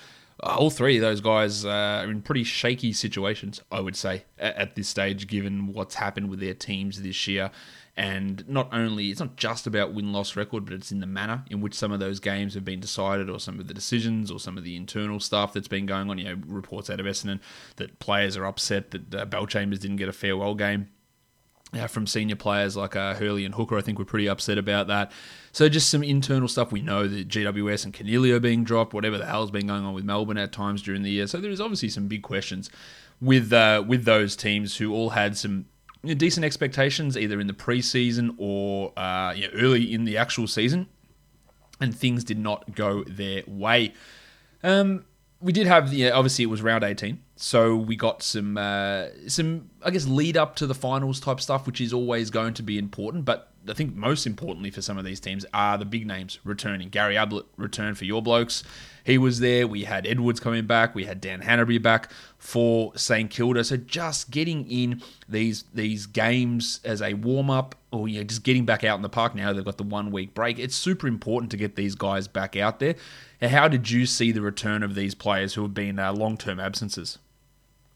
all 0.42 0.70
three 0.70 0.96
of 0.96 1.02
those 1.02 1.20
guys 1.20 1.64
uh, 1.64 2.02
are 2.04 2.10
in 2.10 2.22
pretty 2.22 2.44
shaky 2.44 2.92
situations, 2.92 3.62
I 3.70 3.81
would 3.81 3.96
say, 3.96 4.25
at, 4.38 4.75
this 4.75 4.88
stage, 4.88 5.26
given 5.26 5.72
what's 5.72 5.94
happened 5.94 6.28
with 6.28 6.40
their 6.40 6.54
teams 6.54 7.02
this 7.02 7.28
year. 7.28 7.50
And 7.96 8.46
not 8.48 8.69
only, 8.72 9.10
it's 9.10 9.20
not 9.20 9.36
just 9.36 9.69
about 9.69 9.94
win 9.94 10.12
loss 10.12 10.34
record, 10.34 10.64
but 10.64 10.75
it's 10.75 10.90
in 10.90 10.98
the 10.98 11.06
manner 11.06 11.44
in 11.48 11.60
which 11.60 11.75
some 11.75 11.92
of 11.92 12.00
those 12.00 12.19
games 12.19 12.54
have 12.54 12.64
been 12.64 12.81
decided, 12.81 13.31
or 13.31 13.38
some 13.38 13.60
of 13.60 13.69
the 13.69 13.75
decisions, 13.75 14.32
or 14.32 14.40
some 14.40 14.58
of 14.58 14.64
the 14.64 14.75
internal 14.75 15.20
stuff 15.20 15.52
that's 15.52 15.69
been 15.69 15.86
going 15.86 16.10
on. 16.10 16.19
You 16.19 16.25
know, 16.25 16.42
reports 16.46 16.90
out 16.90 16.98
of 16.98 17.06
Essendon 17.06 17.38
that 17.76 18.00
players 18.00 18.37
are 18.37 18.46
upset 18.46 18.90
that 18.90 19.14
uh, 19.14 19.26
Bellchambers 19.26 19.78
didn't 19.78 19.96
get 19.96 20.08
a 20.08 20.12
farewell 20.12 20.56
game 20.56 20.88
uh, 21.76 21.87
from 21.87 22.06
senior 22.06 22.37
players 22.37 22.76
like 22.76 22.97
uh, 22.97 23.15
Hurley 23.15 23.44
and 23.44 23.55
Hooker. 23.55 23.76
I 23.76 23.81
think 23.81 23.99
we're 23.99 24.05
pretty 24.05 24.29
upset 24.29 24.59
about 24.59 24.87
that. 24.88 25.12
So 25.53 25.69
just 25.69 25.91
some 25.91 26.03
internal 26.03 26.49
stuff. 26.49 26.73
We 26.73 26.82
know 26.82 27.06
that 27.06 27.29
GWS 27.29 27.85
and 27.85 27.94
Coniglio 27.94 28.41
being 28.41 28.65
dropped, 28.65 28.93
whatever 28.93 29.19
the 29.19 29.26
hell's 29.26 29.50
been 29.50 29.67
going 29.67 29.85
on 29.85 29.94
with 29.94 30.05
Melbourne 30.05 30.38
at 30.38 30.53
times 30.53 30.82
during 30.82 31.03
the 31.03 31.11
year. 31.11 31.26
So 31.26 31.38
there 31.38 31.50
is 31.50 31.61
obviously 31.61 31.88
some 31.88 32.09
big 32.09 32.23
questions 32.23 32.71
with 33.21 33.53
uh, 33.53 33.85
with 33.87 34.05
those 34.05 34.37
teams 34.37 34.76
who 34.76 34.93
all 34.93 35.11
had 35.11 35.37
some 35.37 35.67
you 36.03 36.11
know, 36.11 36.15
decent 36.15 36.44
expectations 36.44 37.17
either 37.17 37.41
in 37.41 37.47
the 37.47 37.53
preseason 37.55 38.35
or 38.38 38.93
uh, 38.99 39.32
you 39.35 39.49
know, 39.49 39.55
early 39.55 39.93
in 39.93 40.05
the 40.05 40.17
actual 40.17 40.47
season, 40.47 40.88
and 41.81 41.97
things 41.97 42.25
did 42.25 42.38
not 42.38 42.75
go 42.75 43.05
their 43.05 43.43
way. 43.47 43.95
Um, 44.62 45.04
we 45.40 45.52
did 45.52 45.66
have 45.66 45.90
the 45.90 46.11
obviously 46.11 46.45
it 46.45 46.49
was 46.49 46.62
round 46.62 46.85
18 46.85 47.21
so 47.37 47.76
we 47.76 47.97
got 47.97 48.23
some 48.23 48.57
uh, 48.57 49.07
some 49.26 49.71
i 49.83 49.91
guess 49.91 50.07
lead 50.07 50.37
up 50.37 50.57
to 50.57 50.67
the 50.67 50.75
finals 50.75 51.21
type 51.21 51.41
stuff 51.41 51.67
which 51.67 51.81
is 51.81 51.93
always 51.93 52.31
going 52.31 52.55
to 52.55 52.62
be 52.62 52.79
important 52.79 53.25
but 53.25 53.53
i 53.68 53.73
think 53.73 53.94
most 53.94 54.26
importantly 54.26 54.71
for 54.71 54.83
some 54.83 54.99
of 54.99 55.04
these 55.04 55.21
teams 55.21 55.44
are 55.52 55.78
the 55.78 55.85
big 55.85 56.06
names 56.06 56.38
returning. 56.44 56.88
Gary 56.88 57.16
ablett 57.16 57.47
returned 57.56 57.99
for 57.99 58.04
your 58.04 58.23
blokes. 58.23 58.62
He 59.04 59.18
was 59.18 59.40
there. 59.40 59.66
We 59.66 59.85
had 59.85 60.06
edwards 60.06 60.40
coming 60.40 60.66
back. 60.66 60.94
We 60.94 61.04
had 61.04 61.21
dan 61.21 61.42
hannebery 61.42 61.83
back 61.83 62.11
for 62.38 62.92
st 62.97 63.30
kilda. 63.30 63.64
So 63.64 63.76
just 63.76 64.30
getting 64.30 64.71
in 64.71 65.02
these 65.28 65.64
these 65.75 66.06
games 66.06 66.80
as 66.85 67.02
a 67.02 67.14
warm 67.14 67.50
up 67.50 67.75
or 67.90 68.09
you 68.09 68.18
know, 68.18 68.25
just 68.25 68.42
getting 68.42 68.64
back 68.64 68.85
out 68.85 68.97
in 68.97 69.02
the 69.02 69.09
park 69.09 69.35
now 69.35 69.52
they've 69.52 69.64
got 69.64 69.78
the 69.78 69.85
one 69.85 70.11
week 70.11 70.35
break 70.35 70.59
it's 70.59 70.75
super 70.75 71.06
important 71.06 71.49
to 71.52 71.56
get 71.56 71.76
these 71.76 71.94
guys 71.94 72.28
back 72.28 72.56
out 72.56 72.80
there. 72.80 72.94
How 73.42 73.68
did 73.68 73.90
you 73.90 74.06
see 74.06 74.33
the 74.33 74.40
return 74.40 74.83
of 74.83 74.94
these 74.94 75.14
players 75.14 75.54
who 75.54 75.62
have 75.62 75.75
been 75.75 75.99
uh, 75.99 76.12
long 76.12 76.37
term 76.37 76.59
absences? 76.59 77.18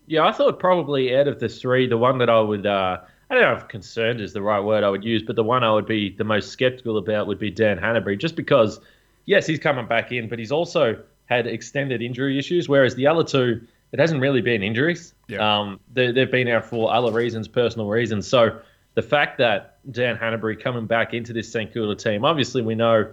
Yeah, 0.09 0.27
I 0.27 0.33
thought 0.33 0.59
probably 0.59 1.15
out 1.15 1.29
of 1.29 1.39
the 1.39 1.51
three, 1.51 1.87
the 1.87 1.99
one 1.99 2.17
that 2.19 2.31
I 2.31 2.41
would, 2.41 2.67
uh, 2.67 2.99
I 3.31 3.35
don't 3.35 3.43
know 3.43 3.55
if 3.55 3.69
concerned 3.69 4.21
is 4.21 4.33
the 4.33 4.43
right 4.43 4.61
word 4.61 4.85
I 4.85 4.89
would 4.89 5.05
use, 5.05 5.23
but 5.23 5.37
the 5.37 5.45
one 5.45 5.63
I 5.63 5.73
would 5.73 5.87
be 5.87 6.11
the 6.11 6.25
most 6.25 6.51
skeptical 6.51 6.97
about 6.97 7.27
would 7.27 7.39
be 7.39 7.51
Dan 7.51 7.79
Hannebery, 7.79 8.19
just 8.19 8.37
because, 8.37 8.81
yes, 9.27 9.47
he's 9.47 9.59
coming 9.59 9.87
back 9.87 10.13
in, 10.13 10.29
but 10.29 10.39
he's 10.39 10.53
also 10.53 10.99
had 11.27 11.47
extended 11.47 12.01
injury 12.01 12.39
issues, 12.39 12.69
whereas 12.69 12.95
the 12.95 13.07
other 13.07 13.23
two, 13.23 13.61
it 13.93 13.99
hasn't 13.99 14.21
really 14.21 14.41
been 14.41 14.63
injuries. 14.63 15.13
Yeah. 15.29 15.61
Um, 15.61 15.79
they, 15.93 16.11
they've 16.11 16.31
been 16.31 16.49
out 16.49 16.65
for 16.65 16.93
other 16.93 17.13
reasons, 17.13 17.49
personal 17.49 17.89
reasons. 17.89 18.27
So 18.27 18.59
the 18.95 19.03
fact 19.03 19.39
that 19.39 19.79
Dan 19.93 20.17
Hannebery 20.17 20.59
coming 20.59 20.87
back 20.87 21.13
into 21.13 21.35
this 21.35 21.53
St 21.53 21.73
Kilda 21.73 21.95
team, 21.97 22.25
obviously 22.25 22.63
we 22.63 22.75
know 22.75 23.13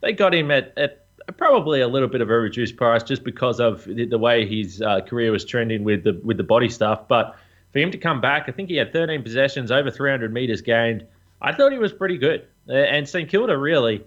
they 0.00 0.12
got 0.12 0.32
him 0.32 0.50
at, 0.52 0.72
at 0.76 1.06
probably 1.36 1.80
a 1.80 1.88
little 1.88 2.08
bit 2.08 2.20
of 2.20 2.30
a 2.30 2.38
reduced 2.38 2.76
price 2.76 3.02
just 3.02 3.24
because 3.24 3.58
of 3.58 3.84
the, 3.84 4.06
the 4.06 4.18
way 4.18 4.46
his 4.46 4.80
uh, 4.80 5.00
career 5.00 5.32
was 5.32 5.44
trending 5.44 5.82
with 5.82 6.04
the 6.04 6.20
with 6.22 6.36
the 6.36 6.44
body 6.44 6.68
stuff. 6.68 7.08
But 7.08 7.36
for 7.76 7.80
him 7.80 7.90
to 7.90 7.98
come 7.98 8.22
back, 8.22 8.44
I 8.48 8.52
think 8.52 8.70
he 8.70 8.76
had 8.76 8.90
13 8.90 9.22
possessions, 9.22 9.70
over 9.70 9.90
300 9.90 10.32
meters 10.32 10.62
gained. 10.62 11.06
I 11.42 11.52
thought 11.52 11.72
he 11.72 11.78
was 11.78 11.92
pretty 11.92 12.16
good. 12.16 12.46
And 12.66 13.06
St 13.06 13.28
Kilda 13.28 13.58
really, 13.58 14.02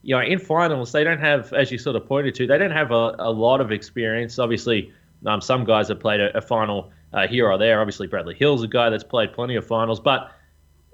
you 0.00 0.16
know, 0.16 0.22
in 0.22 0.38
finals 0.38 0.90
they 0.92 1.04
don't 1.04 1.20
have, 1.20 1.52
as 1.52 1.70
you 1.70 1.76
sort 1.76 1.96
of 1.96 2.06
pointed 2.06 2.34
to, 2.36 2.46
they 2.46 2.56
don't 2.56 2.70
have 2.70 2.92
a, 2.92 3.16
a 3.18 3.30
lot 3.30 3.60
of 3.60 3.72
experience. 3.72 4.38
Obviously, 4.38 4.90
um, 5.26 5.42
some 5.42 5.66
guys 5.66 5.88
have 5.88 6.00
played 6.00 6.20
a, 6.20 6.34
a 6.34 6.40
final 6.40 6.92
uh, 7.12 7.28
here 7.28 7.46
or 7.46 7.58
there. 7.58 7.82
Obviously, 7.82 8.06
Bradley 8.06 8.34
Hill's 8.34 8.62
a 8.62 8.68
guy 8.68 8.88
that's 8.88 9.04
played 9.04 9.34
plenty 9.34 9.54
of 9.54 9.66
finals, 9.66 10.00
but 10.00 10.32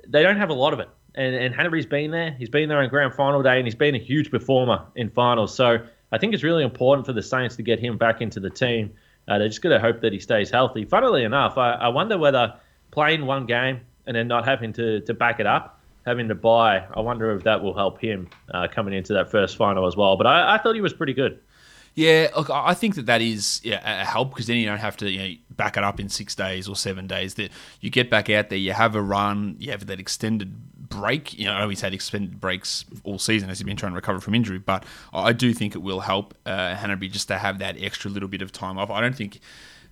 they 0.09 0.25
don't 0.25 0.39
have 0.39 0.51
a 0.51 0.55
lot 0.55 0.73
of 0.73 0.81
it. 0.81 0.89
and, 1.15 1.33
and 1.33 1.55
Hannebery's 1.55 1.87
been 1.87 2.11
there. 2.11 2.33
He's 2.33 2.51
been 2.51 2.69
there 2.69 2.83
on 2.83 2.89
grand 2.89 3.15
final 3.15 3.41
day, 3.41 3.59
and 3.59 3.69
he's 3.69 3.77
been 3.77 3.95
a 3.95 4.01
huge 4.01 4.33
performer 4.33 4.83
in 4.97 5.11
finals. 5.11 5.55
So 5.55 5.79
I 6.11 6.19
think 6.19 6.35
it's 6.35 6.43
really 6.43 6.65
important 6.65 7.07
for 7.07 7.13
the 7.13 7.23
Saints 7.23 7.55
to 7.55 7.63
get 7.63 7.79
him 7.79 7.97
back 7.97 8.21
into 8.21 8.41
the 8.41 8.51
team. 8.51 8.95
Uh, 9.29 9.39
they're 9.39 9.49
just 9.49 9.63
going 9.63 9.75
to 9.75 9.81
hope 9.81 10.01
that 10.01 10.13
he 10.13 10.21
stays 10.21 10.51
healthy. 10.51 10.85
Funnily 10.85 11.25
enough, 11.25 11.59
I, 11.59 11.73
I 11.73 11.89
wonder 11.89 12.17
whether 12.17 12.55
playing 12.91 13.27
one 13.27 13.47
game 13.47 13.81
and 14.07 14.17
then 14.17 14.29
not 14.29 14.45
having 14.45 14.73
to, 14.75 15.01
to 15.01 15.15
back 15.15 15.41
it 15.41 15.47
up, 15.47 15.81
having 16.05 16.29
to 16.29 16.35
buy, 16.35 16.85
I 16.95 17.01
wonder 17.01 17.35
if 17.35 17.43
that 17.45 17.63
will 17.63 17.75
help 17.75 18.01
him 18.01 18.29
uh, 18.53 18.69
coming 18.69 18.95
into 18.95 19.15
that 19.15 19.31
first 19.31 19.57
final 19.57 19.87
as 19.87 19.97
well. 19.97 20.17
But 20.17 20.29
I, 20.29 20.55
I 20.55 20.59
thought 20.59 20.75
he 20.75 20.81
was 20.81 20.93
pretty 20.93 21.15
good. 21.15 21.41
Yeah, 21.97 22.29
look, 22.37 22.51
I 22.51 22.75
think 22.75 22.95
that 22.97 23.07
that 23.07 23.23
is 23.23 23.63
yeah, 23.65 23.81
a 24.03 24.05
help 24.05 24.29
because 24.29 24.47
then 24.47 24.59
you 24.59 24.67
don't 24.67 24.79
have 24.79 24.99
to 24.99 25.11
you 25.11 25.19
know, 25.19 25.35
back 25.57 25.79
it 25.79 25.83
up 25.83 25.99
in 25.99 26.11
six 26.11 26.35
days 26.35 26.69
or 26.69 26.77
seven 26.77 27.07
days. 27.07 27.35
That 27.35 27.51
you 27.81 27.89
get 27.89 28.11
back 28.11 28.29
out 28.29 28.51
there, 28.51 28.59
you 28.59 28.75
have 28.75 28.95
a 28.95 29.01
run, 29.01 29.57
you 29.59 29.71
have 29.71 29.87
that 29.87 29.99
extended 29.99 30.55
break. 30.89 31.39
You 31.39 31.47
know, 31.47 31.53
I 31.53 31.61
know 31.61 31.69
he's 31.69 31.81
had 31.81 31.95
extended 31.95 32.41
breaks 32.41 32.85
all 33.05 33.19
season 33.19 33.51
as 33.51 33.59
he's 33.59 33.67
been 33.67 33.77
trying 33.77 33.93
to 33.93 33.97
recover 33.97 34.21
from 34.21 34.35
injury, 34.35 34.59
but 34.59 34.85
I 35.13 35.33
do 35.33 35.53
think 35.53 35.75
it 35.75 35.83
will 35.83 36.01
help 36.01 36.35
uh, 36.47 36.75
just 37.09 37.29
to 37.29 37.39
have 37.39 37.59
that 37.59 37.77
extra 37.81 38.11
little 38.11 38.29
bit 38.29 38.43
of 38.43 38.53
time 38.53 38.79
off. 38.79 38.91
I 38.91 39.01
don't 39.01 39.17
think 39.17 39.41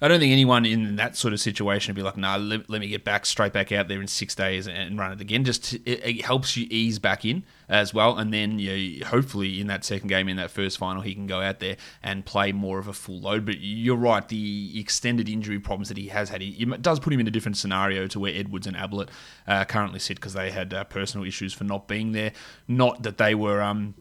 I 0.04 0.08
don't 0.08 0.20
think 0.20 0.32
anyone 0.32 0.66
in 0.66 0.96
that 0.96 1.16
sort 1.16 1.32
of 1.32 1.40
situation 1.40 1.94
would 1.94 1.96
be 1.96 2.02
like, 2.02 2.18
"Nah, 2.18 2.36
let, 2.36 2.68
let 2.68 2.82
me 2.82 2.88
get 2.88 3.04
back 3.04 3.24
straight 3.24 3.54
back 3.54 3.72
out 3.72 3.88
there 3.88 4.02
in 4.02 4.06
six 4.06 4.34
days 4.34 4.68
and 4.68 4.98
run 4.98 5.12
it 5.12 5.20
again." 5.22 5.44
Just 5.44 5.72
it, 5.72 5.80
it 5.86 6.22
helps 6.22 6.58
you 6.58 6.66
ease 6.68 6.98
back 6.98 7.24
in 7.24 7.42
as 7.70 7.94
well, 7.94 8.18
and 8.18 8.30
then 8.30 8.58
you 8.58 9.00
know, 9.00 9.06
hopefully 9.06 9.62
in 9.62 9.66
that 9.68 9.82
second 9.82 10.08
game, 10.08 10.28
in 10.28 10.36
that 10.36 10.50
first 10.50 10.76
final, 10.76 11.00
he 11.00 11.14
can 11.14 11.26
go 11.26 11.40
out 11.40 11.58
there 11.60 11.78
and 12.02 12.26
play 12.26 12.52
more 12.52 12.78
of 12.78 12.86
a 12.86 12.92
full 12.92 13.18
load. 13.18 13.46
But 13.46 13.60
you're 13.60 13.96
right, 13.96 14.28
the 14.28 14.78
extended 14.78 15.26
injury 15.26 15.58
problems 15.58 15.88
that 15.88 15.96
he 15.96 16.08
has 16.08 16.28
had, 16.28 16.42
it 16.42 16.82
does 16.82 17.00
put 17.00 17.10
him 17.10 17.20
in 17.20 17.26
a 17.26 17.30
different 17.30 17.56
scenario 17.56 18.06
to 18.08 18.20
where 18.20 18.34
Edwards 18.34 18.66
and 18.66 18.76
Ablett 18.76 19.08
uh, 19.46 19.64
currently 19.64 20.00
sit 20.00 20.16
because 20.16 20.34
they 20.34 20.50
had 20.50 20.74
uh, 20.74 20.84
personal 20.84 21.26
issues 21.26 21.54
for 21.54 21.64
not 21.64 21.88
being 21.88 22.12
there. 22.12 22.32
Not 22.68 23.04
that 23.04 23.16
they 23.16 23.34
were. 23.34 23.62
Um, 23.62 23.94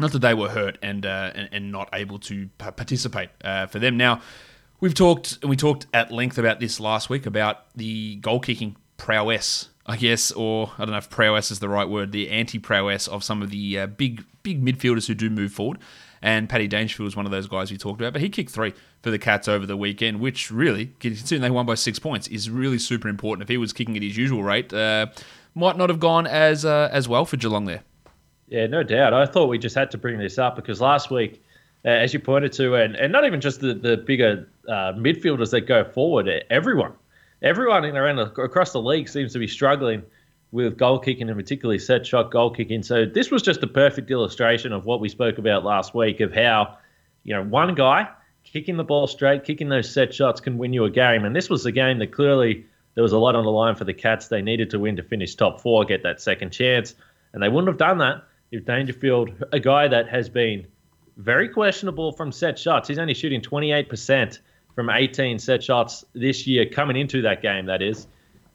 not 0.00 0.12
that 0.12 0.20
they 0.20 0.34
were 0.34 0.48
hurt 0.48 0.78
and 0.82 1.04
uh, 1.06 1.32
and, 1.34 1.48
and, 1.52 1.72
not 1.72 1.88
able 1.92 2.20
to 2.20 2.48
participate 2.58 3.30
uh, 3.42 3.66
for 3.66 3.80
them. 3.80 3.96
Now, 3.96 4.20
We've 4.80 4.94
talked 4.94 5.38
and 5.42 5.50
we 5.50 5.56
talked 5.56 5.86
at 5.92 6.12
length 6.12 6.38
about 6.38 6.60
this 6.60 6.78
last 6.78 7.10
week 7.10 7.26
about 7.26 7.64
the 7.74 8.16
goal 8.16 8.38
kicking 8.38 8.76
prowess, 8.96 9.70
I 9.84 9.96
guess, 9.96 10.30
or 10.30 10.70
I 10.78 10.84
don't 10.84 10.92
know 10.92 10.98
if 10.98 11.10
prowess 11.10 11.50
is 11.50 11.58
the 11.58 11.68
right 11.68 11.88
word, 11.88 12.12
the 12.12 12.30
anti 12.30 12.60
prowess 12.60 13.08
of 13.08 13.24
some 13.24 13.42
of 13.42 13.50
the 13.50 13.80
uh, 13.80 13.86
big 13.88 14.24
big 14.44 14.64
midfielders 14.64 15.08
who 15.08 15.14
do 15.14 15.30
move 15.30 15.52
forward. 15.52 15.78
And 16.22 16.48
Paddy 16.48 16.68
Dangerfield 16.68 17.06
was 17.06 17.16
one 17.16 17.26
of 17.26 17.32
those 17.32 17.48
guys 17.48 17.70
we 17.70 17.76
talked 17.76 18.00
about, 18.00 18.12
but 18.12 18.22
he 18.22 18.28
kicked 18.28 18.50
three 18.50 18.72
for 19.02 19.10
the 19.10 19.18
Cats 19.18 19.48
over 19.48 19.66
the 19.66 19.76
weekend, 19.76 20.20
which 20.20 20.50
really, 20.50 20.92
considering 21.00 21.42
they 21.42 21.50
won 21.50 21.66
by 21.66 21.74
six 21.74 21.98
points, 21.98 22.28
is 22.28 22.48
really 22.50 22.78
super 22.78 23.08
important. 23.08 23.42
If 23.42 23.48
he 23.48 23.56
was 23.56 23.72
kicking 23.72 23.96
at 23.96 24.02
his 24.02 24.16
usual 24.16 24.44
rate, 24.44 24.72
uh, 24.72 25.06
might 25.54 25.76
not 25.76 25.90
have 25.90 26.00
gone 26.00 26.26
as 26.28 26.64
uh, 26.64 26.88
as 26.92 27.08
well 27.08 27.24
for 27.24 27.36
Geelong 27.36 27.64
there. 27.64 27.82
Yeah, 28.46 28.66
no 28.66 28.84
doubt. 28.84 29.12
I 29.12 29.26
thought 29.26 29.48
we 29.48 29.58
just 29.58 29.74
had 29.74 29.90
to 29.90 29.98
bring 29.98 30.18
this 30.18 30.38
up 30.38 30.54
because 30.54 30.80
last 30.80 31.10
week 31.10 31.42
as 31.84 32.12
you 32.12 32.20
pointed 32.20 32.52
to, 32.52 32.74
and, 32.74 32.96
and 32.96 33.12
not 33.12 33.24
even 33.24 33.40
just 33.40 33.60
the, 33.60 33.74
the 33.74 33.96
bigger 33.96 34.48
uh, 34.68 34.92
midfielders 34.94 35.50
that 35.50 35.62
go 35.62 35.84
forward, 35.84 36.28
everyone, 36.50 36.92
everyone 37.42 37.84
in 37.84 37.96
around 37.96 38.18
across 38.18 38.72
the 38.72 38.82
league 38.82 39.08
seems 39.08 39.32
to 39.32 39.38
be 39.38 39.46
struggling 39.46 40.02
with 40.50 40.78
goal 40.78 40.98
kicking 40.98 41.28
and 41.28 41.38
particularly 41.38 41.78
set 41.78 42.06
shot 42.06 42.30
goal 42.30 42.50
kicking. 42.50 42.82
So 42.82 43.04
this 43.04 43.30
was 43.30 43.42
just 43.42 43.62
a 43.62 43.66
perfect 43.66 44.10
illustration 44.10 44.72
of 44.72 44.86
what 44.86 45.00
we 45.00 45.08
spoke 45.08 45.38
about 45.38 45.64
last 45.64 45.94
week 45.94 46.20
of 46.20 46.32
how, 46.32 46.78
you 47.24 47.34
know, 47.34 47.44
one 47.44 47.74
guy 47.74 48.08
kicking 48.44 48.76
the 48.76 48.84
ball 48.84 49.06
straight, 49.06 49.44
kicking 49.44 49.68
those 49.68 49.92
set 49.92 50.14
shots 50.14 50.40
can 50.40 50.56
win 50.56 50.72
you 50.72 50.84
a 50.84 50.90
game. 50.90 51.24
And 51.24 51.36
this 51.36 51.50
was 51.50 51.66
a 51.66 51.72
game 51.72 51.98
that 51.98 52.12
clearly 52.12 52.64
there 52.94 53.02
was 53.02 53.12
a 53.12 53.18
lot 53.18 53.36
on 53.36 53.44
the 53.44 53.50
line 53.50 53.74
for 53.74 53.84
the 53.84 53.94
Cats. 53.94 54.28
They 54.28 54.42
needed 54.42 54.70
to 54.70 54.78
win 54.78 54.96
to 54.96 55.02
finish 55.02 55.34
top 55.34 55.60
four, 55.60 55.84
get 55.84 56.02
that 56.02 56.20
second 56.20 56.50
chance. 56.50 56.94
And 57.32 57.42
they 57.42 57.48
wouldn't 57.48 57.68
have 57.68 57.78
done 57.78 57.98
that 57.98 58.24
if 58.50 58.64
Dangerfield, 58.64 59.30
a 59.52 59.60
guy 59.60 59.86
that 59.88 60.08
has 60.08 60.30
been 60.30 60.66
very 61.18 61.48
questionable 61.48 62.12
from 62.12 62.32
set 62.32 62.58
shots. 62.58 62.88
He's 62.88 62.98
only 62.98 63.14
shooting 63.14 63.40
28% 63.40 64.38
from 64.74 64.88
18 64.88 65.38
set 65.38 65.62
shots 65.62 66.04
this 66.14 66.46
year 66.46 66.64
coming 66.64 66.96
into 66.96 67.22
that 67.22 67.42
game, 67.42 67.66
that 67.66 67.82
is. 67.82 68.06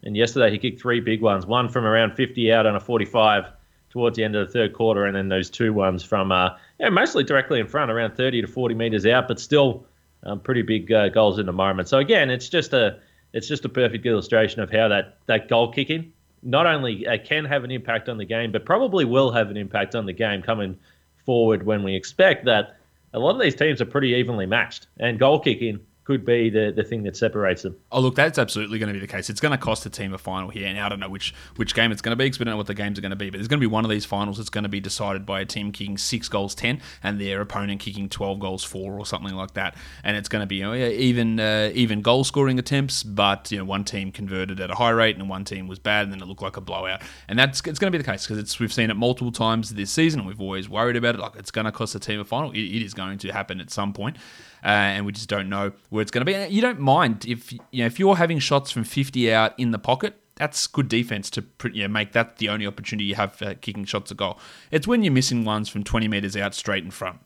And 0.03 0.15
yesterday 0.17 0.51
he 0.51 0.57
kicked 0.57 0.81
three 0.81 1.01
big 1.01 1.21
ones, 1.21 1.45
one 1.45 1.69
from 1.69 1.85
around 1.85 2.15
50 2.15 2.51
out 2.51 2.65
on 2.65 2.75
a 2.75 2.79
45 2.79 3.45
towards 3.89 4.17
the 4.17 4.23
end 4.23 4.35
of 4.35 4.47
the 4.47 4.51
third 4.51 4.73
quarter, 4.73 5.05
and 5.05 5.15
then 5.15 5.29
those 5.29 5.49
two 5.49 5.71
ones 5.73 6.03
from 6.03 6.31
uh, 6.31 6.49
yeah, 6.79 6.89
mostly 6.89 7.23
directly 7.23 7.59
in 7.59 7.67
front, 7.67 7.91
around 7.91 8.15
30 8.15 8.41
to 8.41 8.47
40 8.47 8.75
meters 8.75 9.05
out, 9.05 9.27
but 9.27 9.39
still 9.39 9.85
um, 10.23 10.39
pretty 10.39 10.61
big 10.61 10.91
uh, 10.91 11.09
goals 11.09 11.39
in 11.39 11.45
the 11.45 11.53
moment. 11.53 11.87
So 11.89 11.99
again, 11.99 12.29
it's 12.29 12.49
just 12.49 12.73
a 12.73 12.99
it's 13.33 13.47
just 13.47 13.65
a 13.65 13.69
perfect 13.69 14.05
illustration 14.05 14.61
of 14.61 14.71
how 14.71 14.87
that 14.87 15.17
that 15.27 15.47
goal 15.47 15.71
kicking 15.71 16.11
not 16.41 16.65
only 16.65 17.07
uh, 17.07 17.17
can 17.23 17.45
have 17.45 17.63
an 17.63 17.71
impact 17.71 18.09
on 18.09 18.17
the 18.17 18.25
game, 18.25 18.51
but 18.51 18.65
probably 18.65 19.05
will 19.05 19.31
have 19.31 19.49
an 19.49 19.57
impact 19.57 19.95
on 19.95 20.05
the 20.05 20.13
game 20.13 20.41
coming 20.41 20.77
forward 21.25 21.63
when 21.65 21.83
we 21.83 21.95
expect 21.95 22.45
that 22.45 22.75
a 23.13 23.19
lot 23.19 23.35
of 23.35 23.41
these 23.41 23.55
teams 23.55 23.81
are 23.81 23.85
pretty 23.85 24.09
evenly 24.09 24.45
matched, 24.45 24.87
and 24.99 25.19
goal 25.19 25.39
kicking 25.39 25.79
could 26.05 26.25
be 26.25 26.49
the, 26.49 26.73
the 26.75 26.83
thing 26.83 27.03
that 27.03 27.15
separates 27.15 27.61
them. 27.61 27.77
Oh, 27.91 28.01
look, 28.01 28.15
that's 28.15 28.37
absolutely 28.37 28.77
going 28.77 28.89
to 28.89 28.93
be 28.93 28.99
the 28.99 29.11
case. 29.11 29.29
It's 29.29 29.39
going 29.39 29.53
to 29.53 29.57
cost 29.57 29.85
a 29.85 29.89
team 29.89 30.13
a 30.13 30.17
final 30.17 30.49
here, 30.49 30.67
and 30.67 30.77
I 30.79 30.89
don't 30.89 30.99
know 30.99 31.09
which 31.09 31.33
which 31.55 31.73
game 31.73 31.91
it's 31.91 32.01
going 32.01 32.11
to 32.11 32.15
be 32.17 32.25
because 32.25 32.39
we 32.39 32.45
don't 32.45 32.53
know 32.53 32.57
what 32.57 32.67
the 32.67 32.73
games 32.73 32.97
are 32.97 33.01
going 33.01 33.11
to 33.11 33.15
be. 33.15 33.29
But 33.29 33.37
there's 33.37 33.47
going 33.47 33.59
to 33.59 33.67
be 33.67 33.71
one 33.71 33.85
of 33.85 33.91
these 33.91 34.05
finals 34.05 34.37
that's 34.37 34.49
going 34.49 34.63
to 34.63 34.69
be 34.69 34.81
decided 34.81 35.25
by 35.25 35.41
a 35.41 35.45
team 35.45 35.71
kicking 35.71 35.97
six 35.97 36.27
goals 36.27 36.55
ten, 36.55 36.81
and 37.03 37.21
their 37.21 37.39
opponent 37.39 37.79
kicking 37.79 38.09
twelve 38.09 38.39
goals 38.39 38.63
four 38.63 38.99
or 38.99 39.05
something 39.05 39.33
like 39.33 39.53
that. 39.53 39.75
And 40.03 40.17
it's 40.17 40.27
going 40.27 40.41
to 40.41 40.45
be 40.45 40.57
you 40.57 40.63
know, 40.63 40.73
even 40.73 41.39
uh, 41.39 41.71
even 41.73 42.01
goal 42.01 42.23
scoring 42.23 42.59
attempts, 42.59 43.03
but 43.03 43.51
you 43.51 43.57
know 43.57 43.65
one 43.65 43.85
team 43.85 44.11
converted 44.11 44.59
at 44.59 44.69
a 44.69 44.75
high 44.75 44.91
rate 44.91 45.17
and 45.17 45.29
one 45.29 45.45
team 45.45 45.67
was 45.67 45.79
bad, 45.79 46.03
and 46.03 46.11
then 46.11 46.21
it 46.21 46.27
looked 46.27 46.41
like 46.41 46.57
a 46.57 46.61
blowout. 46.61 47.01
And 47.29 47.39
that's 47.39 47.61
it's 47.61 47.79
going 47.79 47.91
to 47.91 47.97
be 47.97 48.03
the 48.03 48.09
case 48.09 48.27
because 48.27 48.59
we've 48.59 48.73
seen 48.73 48.89
it 48.89 48.95
multiple 48.95 49.31
times 49.31 49.73
this 49.73 49.91
season, 49.91 50.19
and 50.19 50.27
we've 50.27 50.41
always 50.41 50.67
worried 50.67 50.97
about 50.97 51.15
it. 51.15 51.21
Like 51.21 51.35
it's 51.37 51.51
going 51.51 51.65
to 51.65 51.71
cost 51.71 51.95
a 51.95 51.99
team 51.99 52.19
a 52.19 52.25
final. 52.25 52.51
it, 52.51 52.57
it 52.57 52.83
is 52.83 52.93
going 52.93 53.17
to 53.19 53.31
happen 53.31 53.61
at 53.61 53.71
some 53.71 53.93
point 53.93 54.17
uh, 54.63 54.67
and 54.67 55.05
we 55.05 55.11
just 55.11 55.29
don't 55.29 55.49
know 55.49 55.71
where 55.89 56.01
it's 56.01 56.11
going 56.11 56.25
to 56.25 56.31
be. 56.31 56.53
you 56.53 56.61
don't 56.61 56.79
mind 56.79 57.25
if 57.25 57.51
you 57.51 57.59
know 57.73 57.85
if 57.85 57.99
you're 57.99 58.15
having 58.15 58.39
shots 58.39 58.71
from 58.71 58.83
50 58.83 59.31
out 59.33 59.53
in 59.57 59.71
the 59.71 59.79
pocket. 59.79 60.19
That's 60.35 60.65
good 60.65 60.87
defense 60.87 61.29
to 61.29 61.45
you 61.71 61.83
know, 61.83 61.87
make 61.89 62.13
that 62.13 62.37
the 62.37 62.49
only 62.49 62.65
opportunity 62.65 63.05
you 63.05 63.13
have 63.13 63.35
for 63.35 63.53
kicking 63.53 63.85
shots 63.85 64.09
at 64.09 64.17
goal. 64.17 64.39
It's 64.71 64.87
when 64.87 65.03
you're 65.03 65.13
missing 65.13 65.45
ones 65.45 65.69
from 65.69 65.83
20 65.83 66.07
meters 66.07 66.35
out 66.35 66.55
straight 66.55 66.83
in 66.83 66.89
front 66.89 67.19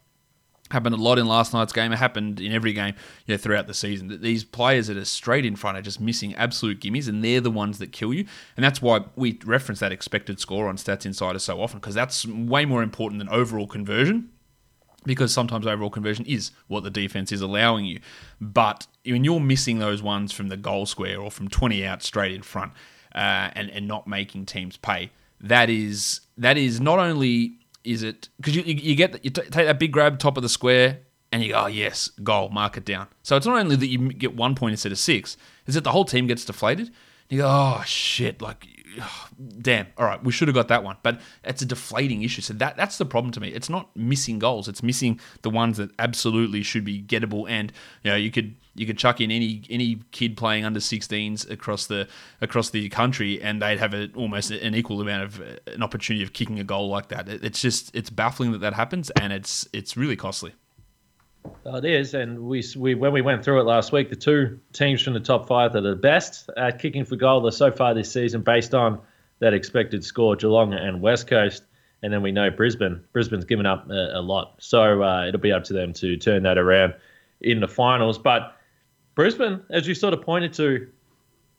happened 0.71 0.95
a 0.95 0.97
lot 0.97 1.17
in 1.17 1.25
last 1.25 1.53
night's 1.53 1.73
game. 1.73 1.91
It 1.91 1.97
happened 1.97 2.39
in 2.39 2.51
every 2.51 2.73
game 2.73 2.95
you 3.25 3.33
know, 3.33 3.37
throughout 3.37 3.67
the 3.67 3.73
season. 3.73 4.07
That 4.07 4.21
these 4.21 4.43
players 4.43 4.87
that 4.87 4.97
are 4.97 5.05
straight 5.05 5.45
in 5.45 5.55
front 5.55 5.77
are 5.77 5.81
just 5.81 6.01
missing 6.01 6.35
absolute 6.35 6.79
gimmies, 6.79 7.07
and 7.07 7.23
they're 7.23 7.41
the 7.41 7.51
ones 7.51 7.79
that 7.79 7.91
kill 7.91 8.13
you. 8.13 8.25
And 8.55 8.63
that's 8.63 8.81
why 8.81 9.05
we 9.15 9.39
reference 9.45 9.79
that 9.79 9.91
expected 9.91 10.39
score 10.39 10.67
on 10.67 10.77
Stats 10.77 11.05
Insider 11.05 11.39
so 11.39 11.61
often, 11.61 11.79
because 11.79 11.95
that's 11.95 12.25
way 12.25 12.65
more 12.65 12.83
important 12.83 13.19
than 13.19 13.29
overall 13.29 13.67
conversion 13.67 14.29
because 15.07 15.33
sometimes 15.33 15.65
overall 15.65 15.89
conversion 15.89 16.25
is 16.25 16.51
what 16.67 16.83
the 16.83 16.91
defense 16.91 17.31
is 17.31 17.41
allowing 17.41 17.85
you. 17.85 17.99
But 18.39 18.85
when 19.05 19.23
you're 19.23 19.39
missing 19.39 19.79
those 19.79 20.03
ones 20.03 20.31
from 20.31 20.49
the 20.49 20.57
goal 20.57 20.85
square 20.85 21.19
or 21.19 21.31
from 21.31 21.47
20 21.47 21.85
out 21.85 22.03
straight 22.03 22.33
in 22.33 22.43
front 22.43 22.73
uh, 23.15 23.49
and, 23.53 23.71
and 23.71 23.87
not 23.87 24.07
making 24.07 24.45
teams 24.45 24.77
pay, 24.77 25.11
that 25.41 25.69
is 25.69 26.21
that 26.37 26.57
is 26.57 26.79
not 26.79 26.99
only 26.99 27.57
is 27.83 28.03
it 28.03 28.29
because 28.37 28.55
you, 28.55 28.63
you, 28.63 28.95
get 28.95 29.23
you 29.23 29.31
t- 29.31 29.41
take 29.41 29.65
that 29.65 29.79
big 29.79 29.91
grab 29.91 30.19
top 30.19 30.35
of 30.35 30.43
the 30.43 30.49
square 30.49 30.99
and 31.31 31.43
you 31.43 31.53
go 31.53 31.63
oh 31.63 31.67
yes 31.67 32.09
goal 32.23 32.49
mark 32.49 32.77
it 32.77 32.85
down. 32.85 33.07
So 33.23 33.35
it's 33.35 33.45
not 33.45 33.57
only 33.57 33.75
that 33.75 33.87
you 33.87 34.09
get 34.09 34.35
one 34.35 34.55
point 34.55 34.71
instead 34.71 34.91
of 34.91 34.99
six, 34.99 35.37
is 35.65 35.75
that 35.75 35.83
the 35.83 35.91
whole 35.91 36.05
team 36.05 36.27
gets 36.27 36.43
deflated. 36.45 36.91
You 37.29 37.39
go 37.39 37.47
oh 37.47 37.83
shit 37.85 38.41
like 38.41 38.67
damn, 39.61 39.87
all 39.97 40.05
right, 40.05 40.23
we 40.23 40.31
should 40.31 40.47
have 40.47 40.55
got 40.55 40.67
that 40.69 40.83
one. 40.83 40.97
But 41.03 41.19
it's 41.43 41.61
a 41.61 41.65
deflating 41.65 42.23
issue. 42.23 42.41
So 42.41 42.53
that 42.55 42.77
that's 42.77 42.97
the 42.97 43.05
problem 43.05 43.31
to 43.33 43.39
me. 43.39 43.49
It's 43.49 43.69
not 43.69 43.95
missing 43.95 44.39
goals. 44.39 44.67
It's 44.67 44.83
missing 44.83 45.19
the 45.41 45.49
ones 45.49 45.77
that 45.77 45.91
absolutely 45.99 46.63
should 46.63 46.83
be 46.85 47.01
gettable. 47.01 47.49
And 47.49 47.71
you 48.03 48.11
know, 48.11 48.17
you 48.17 48.31
could 48.31 48.55
you 48.75 48.85
could 48.85 48.97
chuck 48.97 49.21
in 49.21 49.31
any 49.31 49.63
any 49.69 49.99
kid 50.11 50.37
playing 50.37 50.65
under 50.65 50.79
16s 50.79 51.49
across 51.49 51.87
the 51.87 52.07
across 52.41 52.69
the 52.69 52.89
country, 52.89 53.41
and 53.41 53.61
they'd 53.61 53.79
have 53.79 53.93
a, 53.93 54.09
almost 54.15 54.51
an 54.51 54.75
equal 54.75 55.01
amount 55.01 55.23
of 55.23 55.41
an 55.67 55.83
opportunity 55.83 56.23
of 56.23 56.33
kicking 56.33 56.59
a 56.59 56.63
goal 56.63 56.89
like 56.89 57.09
that. 57.09 57.27
It's 57.29 57.61
just 57.61 57.95
it's 57.95 58.09
baffling 58.09 58.51
that 58.51 58.59
that 58.59 58.73
happens, 58.73 59.09
and 59.11 59.33
it's 59.33 59.67
it's 59.73 59.97
really 59.97 60.15
costly. 60.15 60.53
Oh, 61.65 61.77
it 61.77 61.85
is, 61.85 62.13
and 62.13 62.39
we, 62.39 62.63
we 62.77 62.95
when 62.95 63.11
we 63.11 63.21
went 63.21 63.43
through 63.43 63.59
it 63.59 63.63
last 63.63 63.91
week, 63.91 64.09
the 64.09 64.15
two 64.15 64.59
teams 64.73 65.01
from 65.01 65.13
the 65.13 65.19
top 65.19 65.47
five 65.47 65.73
that 65.73 65.85
are 65.85 65.95
best 65.95 66.49
at 66.55 66.79
kicking 66.79 67.05
for 67.05 67.15
goal 67.15 67.49
so 67.51 67.71
far 67.71 67.93
this 67.93 68.11
season, 68.11 68.41
based 68.41 68.73
on 68.73 68.99
that 69.39 69.53
expected 69.53 70.03
score, 70.03 70.35
Geelong 70.35 70.73
and 70.73 71.01
West 71.01 71.27
Coast, 71.27 71.63
and 72.01 72.11
then 72.11 72.21
we 72.21 72.31
know 72.31 72.49
Brisbane. 72.49 73.03
Brisbane's 73.11 73.45
given 73.45 73.65
up 73.65 73.89
a, 73.89 74.19
a 74.19 74.21
lot, 74.21 74.55
so 74.59 75.03
uh, 75.03 75.25
it'll 75.27 75.41
be 75.41 75.51
up 75.51 75.65
to 75.65 75.73
them 75.73 75.93
to 75.93 76.15
turn 76.17 76.43
that 76.43 76.57
around 76.57 76.93
in 77.41 77.59
the 77.59 77.67
finals. 77.67 78.17
But 78.17 78.55
Brisbane, 79.15 79.61
as 79.69 79.87
you 79.87 79.93
sort 79.93 80.13
of 80.13 80.21
pointed 80.21 80.53
to 80.53 80.87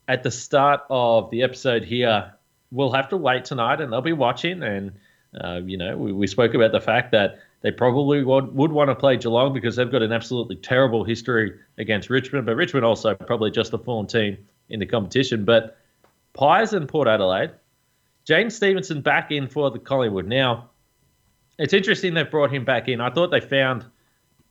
at 0.07 0.23
the 0.23 0.31
start 0.31 0.83
of 0.89 1.31
the 1.31 1.43
episode 1.43 1.85
here, 1.85 2.33
we'll 2.71 2.93
have 2.93 3.09
to 3.11 3.17
wait 3.17 3.45
tonight, 3.45 3.81
and 3.81 3.93
they'll 3.93 4.01
be 4.01 4.13
watching. 4.13 4.63
And 4.63 4.93
uh, 5.39 5.61
you 5.65 5.77
know, 5.77 5.97
we, 5.97 6.13
we 6.13 6.27
spoke 6.27 6.55
about 6.55 6.73
the 6.73 6.81
fact 6.81 7.13
that 7.13 7.41
they 7.61 7.71
probably 7.71 8.23
would, 8.23 8.55
would 8.55 8.71
want 8.71 8.88
to 8.88 8.95
play 8.95 9.17
Geelong 9.17 9.53
because 9.53 9.77
they've 9.77 9.91
got 9.91 10.03
an 10.03 10.12
absolutely 10.12 10.57
terrible 10.57 11.05
history 11.05 11.59
against 11.77 12.09
Richmond, 12.09 12.47
but 12.47 12.57
Richmond 12.57 12.85
also 12.85 13.15
probably 13.15 13.50
just 13.50 13.73
the 13.73 13.79
form 13.79 14.07
team 14.07 14.38
in 14.69 14.79
the 14.79 14.87
competition. 14.87 15.45
But 15.45 15.77
Pies 16.35 16.73
and 16.73 16.88
Port 16.88 17.09
Adelaide, 17.09 17.50
Jaidyn 18.27 18.53
Stephenson 18.53 19.00
back 19.00 19.33
in 19.33 19.49
for 19.49 19.71
the 19.71 19.79
Collingwood. 19.79 20.27
Now, 20.27 20.71
it's 21.59 21.73
interesting 21.73 22.15
they've 22.15 22.31
brought 22.31 22.53
him 22.53 22.65
back 22.65 22.88
in. 22.88 23.00
I 23.00 23.11
thought 23.11 23.33
they 23.33 23.41
found 23.41 23.85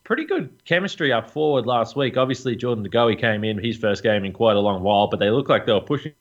pretty 0.04 0.26
good 0.26 0.64
chemistry 0.66 1.12
up 1.12 1.30
forward 1.30 1.64
last 1.64 1.96
week. 1.96 2.18
Obviously, 2.18 2.56
Jordan 2.56 2.84
De 2.84 2.90
Goey 2.90 3.18
came 3.18 3.42
in 3.42 3.58
his 3.58 3.78
first 3.78 4.02
game 4.02 4.24
in 4.24 4.32
quite 4.32 4.56
a 4.56 4.60
long 4.60 4.82
while, 4.82 5.06
but 5.06 5.18
they 5.18 5.30
looked 5.30 5.48
like 5.48 5.64
they 5.64 5.72
were 5.72 5.80
pushing 5.80 6.12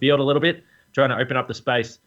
field 0.00 0.20
a 0.20 0.22
little 0.22 0.42
bit, 0.42 0.64
trying 0.92 1.10
to 1.10 1.16
open 1.16 1.36
up 1.36 1.48
the 1.48 1.54
space 1.54 1.98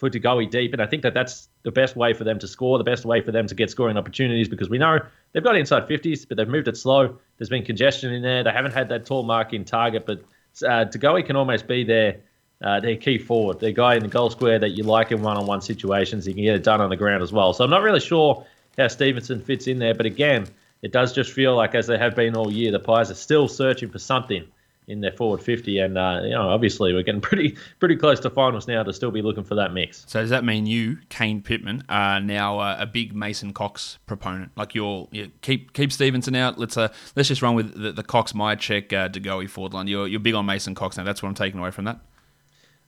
Goey 0.00 0.50
deep. 0.50 0.72
And 0.72 0.82
I 0.82 0.86
think 0.86 1.02
that 1.02 1.14
that's 1.14 1.48
the 1.62 1.70
best 1.70 1.96
way 1.96 2.12
for 2.12 2.24
them 2.24 2.38
to 2.38 2.48
score, 2.48 2.78
the 2.78 2.84
best 2.84 3.04
way 3.04 3.20
for 3.20 3.32
them 3.32 3.46
to 3.46 3.54
get 3.54 3.70
scoring 3.70 3.96
opportunities 3.96 4.48
because 4.48 4.68
we 4.68 4.78
know 4.78 4.98
they've 5.32 5.42
got 5.42 5.56
inside 5.56 5.88
50s, 5.88 6.28
but 6.28 6.36
they've 6.36 6.48
moved 6.48 6.68
it 6.68 6.76
slow. 6.76 7.18
There's 7.38 7.48
been 7.48 7.64
congestion 7.64 8.12
in 8.12 8.22
there. 8.22 8.44
They 8.44 8.52
haven't 8.52 8.72
had 8.72 8.88
that 8.90 9.06
tall 9.06 9.22
mark 9.22 9.52
in 9.52 9.64
target, 9.64 10.06
but 10.06 10.22
uh, 10.66 10.84
De 10.84 11.22
can 11.22 11.36
almost 11.36 11.66
be 11.66 11.84
their 11.84 12.20
uh, 12.62 12.80
their 12.80 12.96
key 12.96 13.18
forward, 13.18 13.60
their 13.60 13.72
guy 13.72 13.96
in 13.96 14.02
the 14.02 14.08
goal 14.08 14.30
square 14.30 14.58
that 14.58 14.70
you 14.70 14.82
like 14.82 15.12
in 15.12 15.20
one-on-one 15.20 15.60
situations. 15.60 16.24
He 16.24 16.32
can 16.32 16.42
get 16.42 16.54
it 16.54 16.64
done 16.64 16.80
on 16.80 16.88
the 16.88 16.96
ground 16.96 17.22
as 17.22 17.30
well. 17.30 17.52
So 17.52 17.62
I'm 17.62 17.70
not 17.70 17.82
really 17.82 18.00
sure 18.00 18.46
how 18.78 18.88
Stephenson 18.88 19.42
fits 19.42 19.66
in 19.66 19.78
there, 19.78 19.94
but 19.94 20.06
again, 20.06 20.46
it 20.80 20.90
does 20.90 21.12
just 21.12 21.32
feel 21.32 21.54
like 21.54 21.74
as 21.74 21.86
they 21.86 21.98
have 21.98 22.16
been 22.16 22.34
all 22.34 22.50
year, 22.50 22.72
the 22.72 22.78
Pies 22.78 23.10
are 23.10 23.14
still 23.14 23.46
searching 23.46 23.90
for 23.90 23.98
something 23.98 24.46
in 24.88 25.00
their 25.00 25.12
forward 25.12 25.42
50 25.42 25.78
and 25.80 25.98
uh, 25.98 26.20
you 26.22 26.30
know 26.30 26.48
obviously 26.48 26.92
we're 26.92 27.02
getting 27.02 27.20
pretty 27.22 27.56
pretty 27.80 27.96
close 27.96 28.20
to 28.20 28.30
finals 28.30 28.68
now 28.68 28.82
to 28.82 28.92
still 28.92 29.10
be 29.10 29.22
looking 29.22 29.44
for 29.44 29.56
that 29.56 29.72
mix. 29.72 30.04
So 30.06 30.20
does 30.20 30.30
that 30.30 30.44
mean 30.44 30.66
you 30.66 30.98
Kane 31.08 31.42
Pittman 31.42 31.84
are 31.88 32.20
now 32.20 32.58
uh, 32.58 32.76
a 32.78 32.86
big 32.86 33.14
Mason 33.14 33.52
Cox 33.52 33.98
proponent? 34.06 34.52
Like 34.56 34.74
you're 34.74 35.08
you 35.10 35.30
keep 35.42 35.72
keep 35.72 35.92
Stephenson 35.92 36.36
out. 36.36 36.58
Let's 36.58 36.76
uh 36.76 36.88
let's 37.14 37.28
just 37.28 37.42
run 37.42 37.54
with 37.54 37.80
the, 37.80 37.92
the 37.92 38.04
Cox 38.04 38.32
Mihocek 38.32 38.92
uh, 38.92 39.08
Goey 39.08 39.48
forward 39.48 39.74
line 39.74 39.88
you're, 39.88 40.06
you're 40.06 40.20
big 40.20 40.34
on 40.34 40.46
Mason 40.46 40.74
Cox 40.74 40.96
now. 40.96 41.04
That's 41.04 41.22
what 41.22 41.28
I'm 41.28 41.34
taking 41.34 41.58
away 41.58 41.70
from 41.70 41.86
that. 41.86 42.00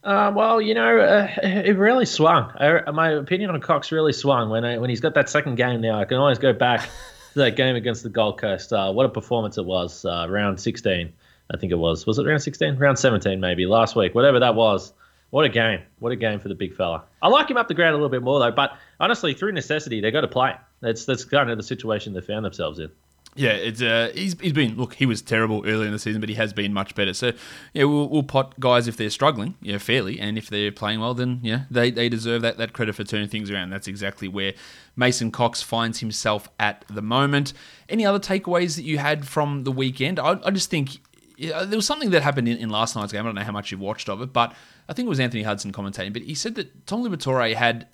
Uh, 0.05 0.33
well, 0.35 0.61
you 0.61 0.75
know, 0.75 1.01
uh, 1.01 1.29
it 1.43 1.77
really 1.77 2.07
swung. 2.07 2.51
Uh, 2.53 2.93
my 2.93 3.11
opinion 3.11 3.51
on 3.51 3.61
Cox 3.61 3.91
really 3.91 4.13
swung 4.13 4.49
when 4.49 4.65
I, 4.65 4.79
when 4.79 4.91
he's 4.91 5.01
got 5.01 5.15
that 5.15 5.29
second 5.29 5.57
game 5.57 5.81
now. 5.81 6.01
I 6.01 6.05
can 6.05 6.19
always 6.19 6.39
go 6.39 6.53
back 6.53 6.83
to 7.33 7.41
that 7.41 7.57
game 7.57 7.77
against 7.77 8.05
the 8.05 8.09
Gold 8.09 8.41
Coast. 8.41 8.73
Uh, 8.73 8.93
what 8.93 9.07
a 9.07 9.09
performance 9.09 9.59
it 9.59 9.65
was, 9.65 10.05
uh, 10.05 10.27
round 10.29 10.61
16, 10.61 11.13
I 11.53 11.57
think 11.57 11.73
it 11.73 11.77
was. 11.77 12.07
Was 12.07 12.19
it 12.19 12.27
round 12.27 12.43
16? 12.43 12.77
Round 12.77 12.99
17, 12.99 13.41
maybe, 13.41 13.67
last 13.67 13.97
week, 13.97 14.15
whatever 14.15 14.39
that 14.41 14.55
was. 14.55 14.93
What 15.31 15.45
a 15.45 15.49
game. 15.49 15.81
What 15.99 16.13
a 16.13 16.17
game 16.17 16.41
for 16.41 16.49
the 16.49 16.55
big 16.55 16.75
fella. 16.75 17.05
I 17.21 17.29
like 17.29 17.51
him 17.51 17.57
up 17.57 17.69
the 17.69 17.75
ground 17.75 17.93
a 17.93 17.97
little 17.97 18.09
bit 18.09 18.23
more, 18.23 18.39
though, 18.41 18.51
but 18.51 18.73
honestly, 18.99 19.35
through 19.35 19.53
necessity, 19.53 20.01
they 20.01 20.11
got 20.11 20.23
to 20.23 20.29
play. 20.29 20.55
That's, 20.81 21.05
that's 21.05 21.25
kind 21.25 21.51
of 21.51 21.59
the 21.59 21.63
situation 21.63 22.15
they 22.15 22.21
found 22.21 22.45
themselves 22.45 22.79
in. 22.79 22.91
Yeah, 23.39 23.51
it's 23.51 23.81
uh, 23.81 24.11
he's 24.15 24.39
he's 24.41 24.53
been 24.53 24.77
look. 24.77 24.95
He 24.95 25.07
was 25.07 25.23
terrible 25.23 25.63
early 25.65 25.87
in 25.87 25.93
the 25.93 25.99
season, 26.01 26.21
but 26.21 26.29
he 26.29 26.35
has 26.35 26.53
been 26.53 26.73
much 26.73 26.97
better. 26.97 27.15
So 27.15 27.33
yeah, 27.73 27.85
we'll, 27.85 28.09
we'll 28.09 28.25
pot 28.25 28.59
guys 28.59 28.89
if 28.89 28.97
they're 28.97 29.11
struggling, 29.11 29.55
yeah, 29.63 29.79
fairly, 29.79 30.19
and 30.19 30.37
if 30.37 30.51
they're 30.51 30.73
playing 30.73 30.99
well, 30.99 31.15
then 31.15 31.39
yeah, 31.43 31.65
they, 31.71 31.93
they 31.93 32.09
deserve 32.09 32.43
that 32.43 32.59
that 32.59 32.73
credit 32.73 32.97
for 32.97 33.05
turning 33.05 33.29
things 33.29 33.49
around. 33.49 33.71
That's 33.71 33.87
exactly 33.87 34.27
where 34.27 34.55
Mason 34.97 35.31
Cox 35.31 35.63
finds 35.63 36.01
himself 36.01 36.49
at 36.59 36.85
the 36.91 37.03
moment. 37.03 37.53
Any 37.89 38.05
other 38.05 38.19
takeaways 38.19 38.75
that 38.75 38.83
you 38.83 38.99
had 38.99 39.25
from 39.25 39.63
the 39.63 39.73
weekend? 39.73 40.19
I, 40.19 40.41
I 40.45 40.51
just 40.51 40.69
think 40.69 40.99
yeah, 41.39 41.65
there 41.65 41.79
was 41.79 41.87
something 41.87 42.11
that 42.11 42.23
happened 42.23 42.49
in, 42.49 42.59
in 42.59 42.69
last 42.69 42.97
night's 42.97 43.13
game. 43.13 43.21
I 43.21 43.25
don't 43.25 43.37
know 43.37 43.43
how 43.43 43.53
much 43.53 43.71
you've 43.71 43.81
watched 43.81 44.09
of 44.09 44.21
it, 44.21 44.33
but 44.33 44.53
I 44.89 44.93
think 44.93 45.07
it 45.07 45.09
was 45.09 45.21
Anthony 45.21 45.45
Hudson 45.45 45.73
commentating. 45.73 46.13
But 46.13 46.23
he 46.23 46.35
said 46.35 46.57
that 46.57 46.85
Tom 46.87 47.05
Liberatore 47.05 47.55
had 47.55 47.87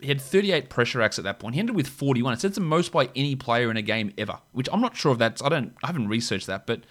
he 0.00 0.08
had 0.08 0.20
38 0.20 0.68
pressure 0.68 1.00
acts 1.00 1.18
at 1.18 1.24
that 1.24 1.38
point. 1.38 1.54
He 1.54 1.60
ended 1.60 1.74
with 1.74 1.88
41. 1.88 2.34
It 2.34 2.40
said 2.40 2.48
it's 2.48 2.56
the 2.56 2.60
most 2.60 2.92
by 2.92 3.08
any 3.16 3.36
player 3.36 3.70
in 3.70 3.78
a 3.78 3.82
game 3.82 4.12
ever, 4.18 4.38
which 4.52 4.68
I'm 4.70 4.82
not 4.82 4.96
sure 4.96 5.12
if 5.12 5.18
that's. 5.18 5.42
I 5.42 5.48
don't. 5.48 5.74
I 5.82 5.86
haven't 5.86 6.08
researched 6.08 6.46
that, 6.46 6.66
but 6.66 6.82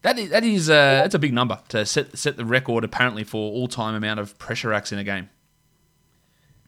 that 0.00 0.18
is 0.18 0.30
that 0.30 0.42
is 0.42 0.70
uh, 0.70 1.02
that's 1.02 1.14
a 1.14 1.18
big 1.18 1.34
number 1.34 1.60
to 1.68 1.84
set 1.84 2.16
set 2.16 2.38
the 2.38 2.46
record 2.46 2.82
apparently 2.82 3.24
for 3.24 3.52
all 3.52 3.68
time 3.68 3.94
amount 3.94 4.20
of 4.20 4.38
pressure 4.38 4.72
acts 4.72 4.90
in 4.90 4.98
a 4.98 5.04
game. 5.04 5.28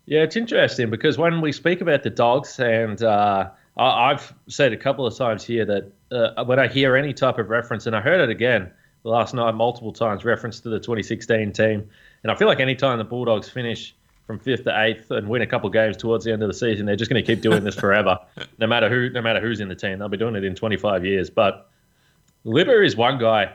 Yeah, 0.05 0.21
it's 0.21 0.37
interesting 0.37 0.91
because 0.91 1.17
when 1.17 1.41
we 1.41 1.53
speak 1.53 1.81
about 1.81 2.03
the 2.03 2.11
dogs, 2.11 2.59
and 2.61 3.03
uh, 3.03 3.49
I've 3.79 4.35
said 4.47 4.75
a 4.75 4.77
couple 4.77 5.07
of 5.07 5.17
times 5.17 5.43
here 5.43 5.65
that 5.65 5.91
uh, 6.13 6.45
when 6.45 6.59
I 6.59 6.69
hear 6.69 6.97
any 6.97 7.13
type 7.13 7.39
of 7.39 7.51
reference, 7.51 7.87
and 7.87 7.97
I 7.97 8.01
heard 8.01 8.21
it 8.21 8.31
again 8.31 8.71
last 9.05 9.35
night 9.35 9.55
multiple 9.55 9.93
times, 9.93 10.25
reference 10.25 10.61
to 10.61 10.69
the 10.69 10.79
2016 10.79 11.53
team, 11.53 11.89
and 12.23 12.31
I 12.31 12.35
feel 12.35 12.49
like 12.49 12.61
anytime 12.61 12.99
the 12.99 13.05
Bulldogs 13.05 13.49
finish 13.49 13.95
from 14.27 14.39
fifth 14.39 14.65
to 14.65 14.83
eighth 14.83 15.11
and 15.11 15.29
win 15.29 15.43
a 15.43 15.47
couple 15.47 15.69
games 15.69 15.97
towards 15.97 16.25
the 16.25 16.33
end 16.33 16.43
of 16.43 16.49
the 16.49 16.55
season. 16.55 16.87
They're 16.87 16.97
just 16.97 17.11
going 17.11 17.23
to 17.23 17.27
keep 17.27 17.43
doing 17.43 17.65
this 17.65 17.75
forever, 17.75 18.19
no 18.59 18.67
matter 18.67 18.89
who, 18.89 19.11
no 19.11 19.21
matter 19.21 19.41
who's 19.41 19.61
in 19.61 19.69
the 19.69 19.75
team. 19.75 19.99
They'll 19.99 20.09
be 20.09 20.17
doing 20.17 20.37
it 20.37 20.45
in 20.45 20.55
25 20.55 21.05
years. 21.05 21.29
But 21.29 21.69
Libber 22.47 22.85
is 22.85 22.97
one 22.97 23.19
guy 23.19 23.53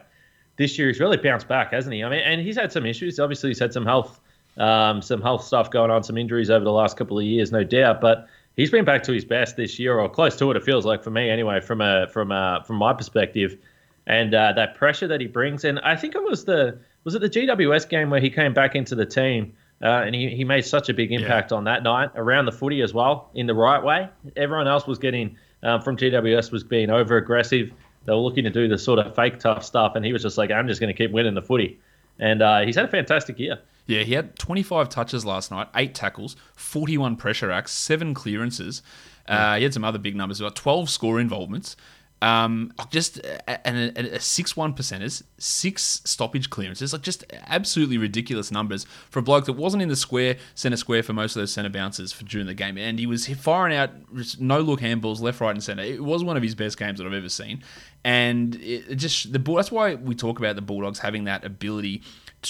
this 0.58 0.78
year. 0.78 0.88
He's 0.88 1.00
really 1.00 1.18
bounced 1.18 1.48
back, 1.48 1.72
hasn't 1.72 1.94
he? 1.94 2.04
I 2.04 2.10
mean, 2.10 2.20
and 2.20 2.42
he's 2.42 2.58
had 2.58 2.72
some 2.72 2.86
issues. 2.86 3.20
Obviously, 3.20 3.50
he's 3.50 3.60
had 3.60 3.74
some 3.74 3.86
health, 3.86 4.20
um, 4.58 5.02
some 5.02 5.22
health 5.22 5.44
stuff 5.44 5.72
going 5.72 5.90
on, 5.90 6.04
some 6.04 6.18
injuries 6.18 6.50
over 6.50 6.64
the 6.64 6.72
last 6.72 6.98
couple 6.98 7.18
of 7.18 7.26
years, 7.26 7.52
no 7.52 7.64
doubt. 7.64 8.02
But 8.02 8.28
he's 8.58 8.70
been 8.70 8.84
back 8.84 9.04
to 9.04 9.14
his 9.14 9.24
best 9.24 9.56
this 9.56 9.80
year, 9.80 9.98
or 9.98 10.10
close 10.10 10.36
to 10.38 10.52
it. 10.52 10.58
It 10.58 10.64
feels 10.64 10.86
like 10.86 11.02
for 11.02 11.12
me, 11.12 11.30
anyway, 11.30 11.62
from 11.62 11.80
a 11.80 12.08
from 12.08 12.34
a 12.34 12.64
from 12.68 12.76
my 12.76 12.94
perspective. 12.94 13.58
And 14.06 14.34
uh, 14.34 14.54
that 14.54 14.76
pressure 14.76 15.08
that 15.08 15.20
he 15.20 15.28
brings, 15.28 15.64
and 15.66 15.80
I 15.80 15.96
think 15.96 16.16
it 16.16 16.24
was 16.24 16.44
the 16.44 16.80
was 17.06 17.16
it 17.16 17.20
the 17.20 17.30
GWS 17.30 17.88
game 17.88 18.10
where 18.10 18.20
he 18.20 18.30
came 18.30 18.54
back 18.54 18.76
into 18.76 18.96
the 18.96 19.06
team 19.06 19.54
uh, 19.82 20.04
and 20.06 20.16
he, 20.16 20.30
he 20.30 20.44
made 20.44 20.66
such 20.66 20.90
a 20.90 20.94
big 20.94 21.12
impact 21.12 21.52
yeah. 21.52 21.58
on 21.58 21.64
that 21.66 21.84
night 21.84 22.10
around 22.16 22.46
the 22.46 22.52
footy 22.52 22.82
as 22.82 22.94
well 22.94 23.30
in 23.36 23.46
the 23.46 23.54
right 23.54 23.84
way. 23.84 24.10
Everyone 24.36 24.68
else 24.68 24.88
was 24.88 24.98
getting 24.98 25.38
um, 25.64 25.82
from 25.82 25.98
GWS 25.98 26.52
was 26.52 26.64
being 26.64 26.90
over 26.90 27.18
aggressive. 27.18 27.72
They 28.06 28.12
were 28.12 28.20
looking 28.20 28.44
to 28.46 28.50
do 28.50 28.68
the 28.68 28.78
sort 28.78 29.00
of 29.00 29.16
fake 29.16 29.40
tough 29.40 29.64
stuff, 29.64 29.96
and 29.96 30.06
he 30.06 30.14
was 30.14 30.22
just 30.22 30.38
like, 30.38 30.50
"I'm 30.50 30.68
just 30.68 30.80
going 30.80 30.94
to 30.94 30.98
keep 30.98 31.12
winning 31.12 31.34
the 31.34 31.42
footy." 31.42 31.80
And 32.20 32.42
uh, 32.42 32.62
he's 32.62 32.76
had 32.76 32.86
a 32.86 32.88
fantastic 32.88 33.38
year. 33.38 33.60
Yeah, 33.88 34.04
he 34.04 34.14
had 34.14 34.38
25 34.38 34.90
touches 34.90 35.26
last 35.26 35.50
night, 35.50 35.70
eight 35.76 35.96
tackles, 35.96 36.36
41 36.56 37.16
pressure 37.16 37.52
acts, 37.52 37.72
seven 37.72 38.14
clearances. 38.14 38.82
Uh, 39.28 39.56
he 39.56 39.64
had 39.64 39.74
some 39.74 39.84
other 39.84 40.00
big 40.00 40.16
numbers, 40.16 40.40
about 40.40 40.56
12 40.56 40.90
score 40.90 41.20
involvements. 41.20 41.76
Um, 42.20 42.74
just 42.90 43.20
and 43.48 43.96
a, 43.96 44.16
a 44.16 44.20
six-one 44.20 44.74
percenters, 44.74 45.22
six 45.38 46.02
stoppage 46.04 46.50
clearances, 46.50 46.92
like 46.92 47.04
just 47.04 47.24
absolutely 47.46 48.00
ridiculous 48.00 48.52
numbers 48.52 48.86
for 49.12 49.20
a 49.20 49.22
bloke 49.22 49.46
that 49.46 49.54
wasn't 49.54 49.84
in 49.84 49.90
the 49.90 49.96
square, 49.96 50.38
centre 50.56 50.78
square 50.78 51.04
for 51.04 51.14
most 51.14 51.36
of 51.36 51.42
those 51.42 51.54
centre 51.54 51.70
bounces 51.70 52.12
for, 52.12 52.26
during 52.26 52.48
the 52.48 52.56
game, 52.56 52.76
and 52.76 52.98
he 52.98 53.06
was 53.06 53.28
firing 53.28 53.76
out 53.76 53.92
no 54.40 54.62
look 54.62 54.80
handballs 54.80 55.22
left, 55.22 55.40
right, 55.42 55.52
and 55.52 55.64
centre. 55.64 55.84
It 55.84 56.04
was 56.04 56.24
one 56.24 56.36
of 56.36 56.42
his 56.42 56.56
best 56.56 56.80
games 56.80 56.98
that 56.98 57.06
I've 57.06 57.14
ever 57.14 57.30
seen, 57.30 57.62
and 58.04 58.56
it 58.56 58.96
just 58.96 59.32
the 59.32 59.38
that's 59.38 59.72
why 59.72 59.94
we 59.94 60.16
talk 60.16 60.40
about 60.40 60.56
the 60.56 60.64
Bulldogs 60.64 60.98
having 60.98 61.26
that 61.26 61.46
ability 61.46 62.02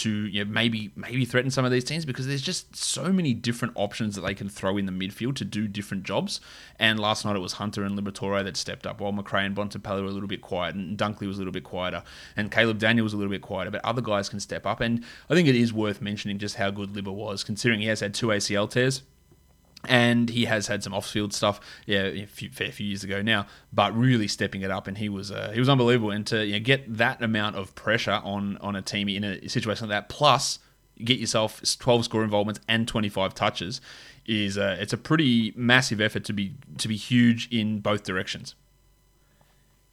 to 0.01 0.25
you 0.27 0.43
know, 0.43 0.51
maybe 0.51 0.91
maybe 0.95 1.25
threaten 1.25 1.51
some 1.51 1.65
of 1.65 1.71
these 1.71 1.83
teams 1.83 2.05
because 2.05 2.27
there's 2.27 2.41
just 2.41 2.75
so 2.75 3.11
many 3.11 3.33
different 3.33 3.73
options 3.75 4.15
that 4.15 4.21
they 4.21 4.33
can 4.33 4.49
throw 4.49 4.77
in 4.77 4.85
the 4.85 4.91
midfield 4.91 5.35
to 5.35 5.45
do 5.45 5.67
different 5.67 6.03
jobs. 6.03 6.39
And 6.79 6.99
last 6.99 7.25
night 7.25 7.35
it 7.35 7.39
was 7.39 7.53
Hunter 7.53 7.83
and 7.83 7.97
Liberatore 7.97 8.43
that 8.43 8.57
stepped 8.57 8.85
up, 8.85 8.99
while 8.99 9.11
Macrae 9.11 9.45
and 9.45 9.55
Bontempelli 9.55 10.01
were 10.01 10.09
a 10.09 10.11
little 10.11 10.27
bit 10.27 10.41
quiet, 10.41 10.75
and 10.75 10.97
Dunkley 10.97 11.27
was 11.27 11.37
a 11.37 11.39
little 11.39 11.53
bit 11.53 11.63
quieter, 11.63 12.03
and 12.35 12.51
Caleb 12.51 12.79
Daniel 12.79 13.03
was 13.03 13.13
a 13.13 13.17
little 13.17 13.31
bit 13.31 13.41
quieter. 13.41 13.71
But 13.71 13.83
other 13.83 14.01
guys 14.01 14.29
can 14.29 14.39
step 14.39 14.65
up, 14.65 14.79
and 14.79 15.03
I 15.29 15.33
think 15.33 15.47
it 15.47 15.55
is 15.55 15.73
worth 15.73 16.01
mentioning 16.01 16.37
just 16.37 16.55
how 16.55 16.71
good 16.71 16.93
Libba 16.93 17.13
was, 17.13 17.43
considering 17.43 17.81
he 17.81 17.87
has 17.87 17.99
had 17.99 18.13
two 18.13 18.27
ACL 18.27 18.69
tears 18.69 19.01
and 19.87 20.29
he 20.29 20.45
has 20.45 20.67
had 20.67 20.83
some 20.83 20.93
off-field 20.93 21.33
stuff, 21.33 21.59
yeah, 21.85 22.03
a 22.03 22.25
few, 22.25 22.49
fair 22.49 22.71
few 22.71 22.87
years 22.87 23.03
ago 23.03 23.21
now, 23.21 23.47
but 23.71 23.95
really 23.95 24.27
stepping 24.27 24.61
it 24.61 24.71
up, 24.71 24.87
and 24.87 24.97
he 24.97 25.09
was 25.09 25.31
uh, 25.31 25.51
he 25.53 25.59
was 25.59 25.69
unbelievable. 25.69 26.11
And 26.11 26.25
to 26.27 26.45
you 26.45 26.53
know, 26.53 26.59
get 26.59 26.97
that 26.97 27.21
amount 27.21 27.55
of 27.55 27.75
pressure 27.75 28.19
on 28.23 28.57
on 28.57 28.75
a 28.75 28.81
team 28.81 29.09
in 29.09 29.23
a 29.23 29.47
situation 29.47 29.89
like 29.89 30.07
that, 30.07 30.09
plus 30.09 30.59
get 31.03 31.19
yourself 31.19 31.61
12 31.77 32.05
score 32.05 32.23
involvements 32.23 32.59
and 32.67 32.87
25 32.87 33.35
touches, 33.35 33.81
is 34.25 34.57
uh, 34.57 34.77
it's 34.79 34.93
a 34.93 34.97
pretty 34.97 35.53
massive 35.55 36.01
effort 36.01 36.23
to 36.25 36.33
be 36.33 36.53
to 36.77 36.87
be 36.87 36.95
huge 36.95 37.47
in 37.51 37.79
both 37.79 38.03
directions. 38.03 38.55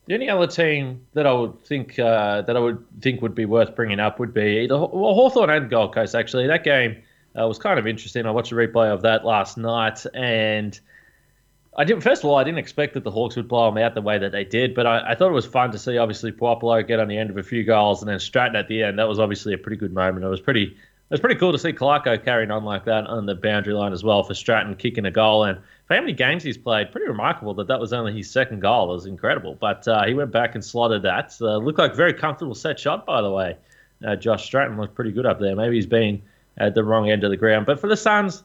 The 0.06 0.14
only 0.14 0.28
other 0.28 0.46
team 0.46 1.06
that 1.14 1.26
I 1.26 1.32
would 1.32 1.64
think 1.64 1.98
uh, 1.98 2.42
that 2.42 2.56
I 2.56 2.60
would 2.60 2.84
think 3.00 3.22
would 3.22 3.34
be 3.34 3.46
worth 3.46 3.74
bringing 3.74 4.00
up 4.00 4.18
would 4.18 4.34
be 4.34 4.60
either 4.60 4.76
well, 4.76 5.14
Hawthorn 5.14 5.48
and 5.48 5.70
Gold 5.70 5.94
Coast. 5.94 6.14
Actually, 6.14 6.46
that 6.46 6.62
game 6.64 7.02
uh, 7.38 7.46
was 7.46 7.58
kind 7.58 7.78
of 7.78 7.86
interesting. 7.86 8.26
I 8.26 8.30
watched 8.30 8.52
a 8.52 8.54
replay 8.54 8.92
of 8.92 9.02
that 9.02 9.24
last 9.24 9.56
night, 9.56 10.04
and 10.14 10.78
I 11.76 11.84
didn't. 11.84 12.02
First 12.02 12.22
of 12.22 12.30
all, 12.30 12.36
I 12.36 12.44
didn't 12.44 12.58
expect 12.58 12.94
that 12.94 13.04
the 13.04 13.10
Hawks 13.10 13.36
would 13.36 13.48
blow 13.48 13.70
them 13.70 13.82
out 13.82 13.94
the 13.94 14.02
way 14.02 14.18
that 14.18 14.32
they 14.32 14.44
did, 14.44 14.74
but 14.74 14.86
I, 14.86 15.12
I 15.12 15.14
thought 15.14 15.28
it 15.28 15.34
was 15.34 15.46
fun 15.46 15.72
to 15.72 15.78
see. 15.78 15.98
Obviously, 15.98 16.30
Puopolo 16.30 16.86
get 16.86 17.00
on 17.00 17.08
the 17.08 17.18
end 17.18 17.30
of 17.30 17.36
a 17.36 17.42
few 17.42 17.64
goals, 17.64 18.02
and 18.02 18.08
then 18.08 18.20
Stratton 18.20 18.56
at 18.56 18.68
the 18.68 18.82
end. 18.82 18.98
That 18.98 19.08
was 19.08 19.18
obviously 19.18 19.52
a 19.52 19.58
pretty 19.58 19.76
good 19.76 19.92
moment. 19.92 20.24
It 20.24 20.28
was 20.28 20.40
pretty. 20.40 20.76
It 21.10 21.10
was 21.10 21.20
pretty 21.20 21.38
cool 21.38 21.52
to 21.52 21.58
see 21.58 21.72
Clarko 21.72 22.24
carrying 22.24 22.50
on 22.50 22.64
like 22.64 22.86
that 22.86 23.06
on 23.06 23.26
the 23.26 23.34
boundary 23.34 23.74
line 23.74 23.92
as 23.92 24.02
well 24.02 24.22
for 24.22 24.32
Stratton 24.32 24.74
kicking 24.74 25.04
a 25.04 25.10
goal. 25.10 25.44
And 25.44 25.60
for 25.86 25.94
how 25.94 26.00
many 26.00 26.14
games 26.14 26.42
he's 26.42 26.56
played, 26.56 26.90
pretty 26.90 27.06
remarkable 27.06 27.52
that 27.54 27.68
that 27.68 27.78
was 27.78 27.92
only 27.92 28.16
his 28.16 28.30
second 28.30 28.60
goal. 28.60 28.90
It 28.90 28.94
was 28.94 29.06
incredible. 29.06 29.54
But 29.54 29.86
uh, 29.86 30.06
he 30.06 30.14
went 30.14 30.32
back 30.32 30.54
and 30.54 30.64
slotted 30.64 31.02
that. 31.02 31.36
Uh, 31.40 31.58
looked 31.58 31.78
like 31.78 31.92
a 31.92 31.94
very 31.94 32.14
comfortable 32.14 32.54
set 32.54 32.80
shot, 32.80 33.04
by 33.04 33.20
the 33.20 33.30
way. 33.30 33.54
Uh, 34.04 34.16
Josh 34.16 34.46
Stratton 34.46 34.78
looked 34.78 34.94
pretty 34.94 35.12
good 35.12 35.26
up 35.26 35.38
there. 35.38 35.54
Maybe 35.54 35.76
he's 35.76 35.86
been 35.86 36.22
at 36.56 36.74
the 36.74 36.84
wrong 36.84 37.10
end 37.10 37.24
of 37.24 37.30
the 37.30 37.36
ground. 37.36 37.66
But 37.66 37.80
for 37.80 37.88
the 37.88 37.96
Suns, 37.96 38.42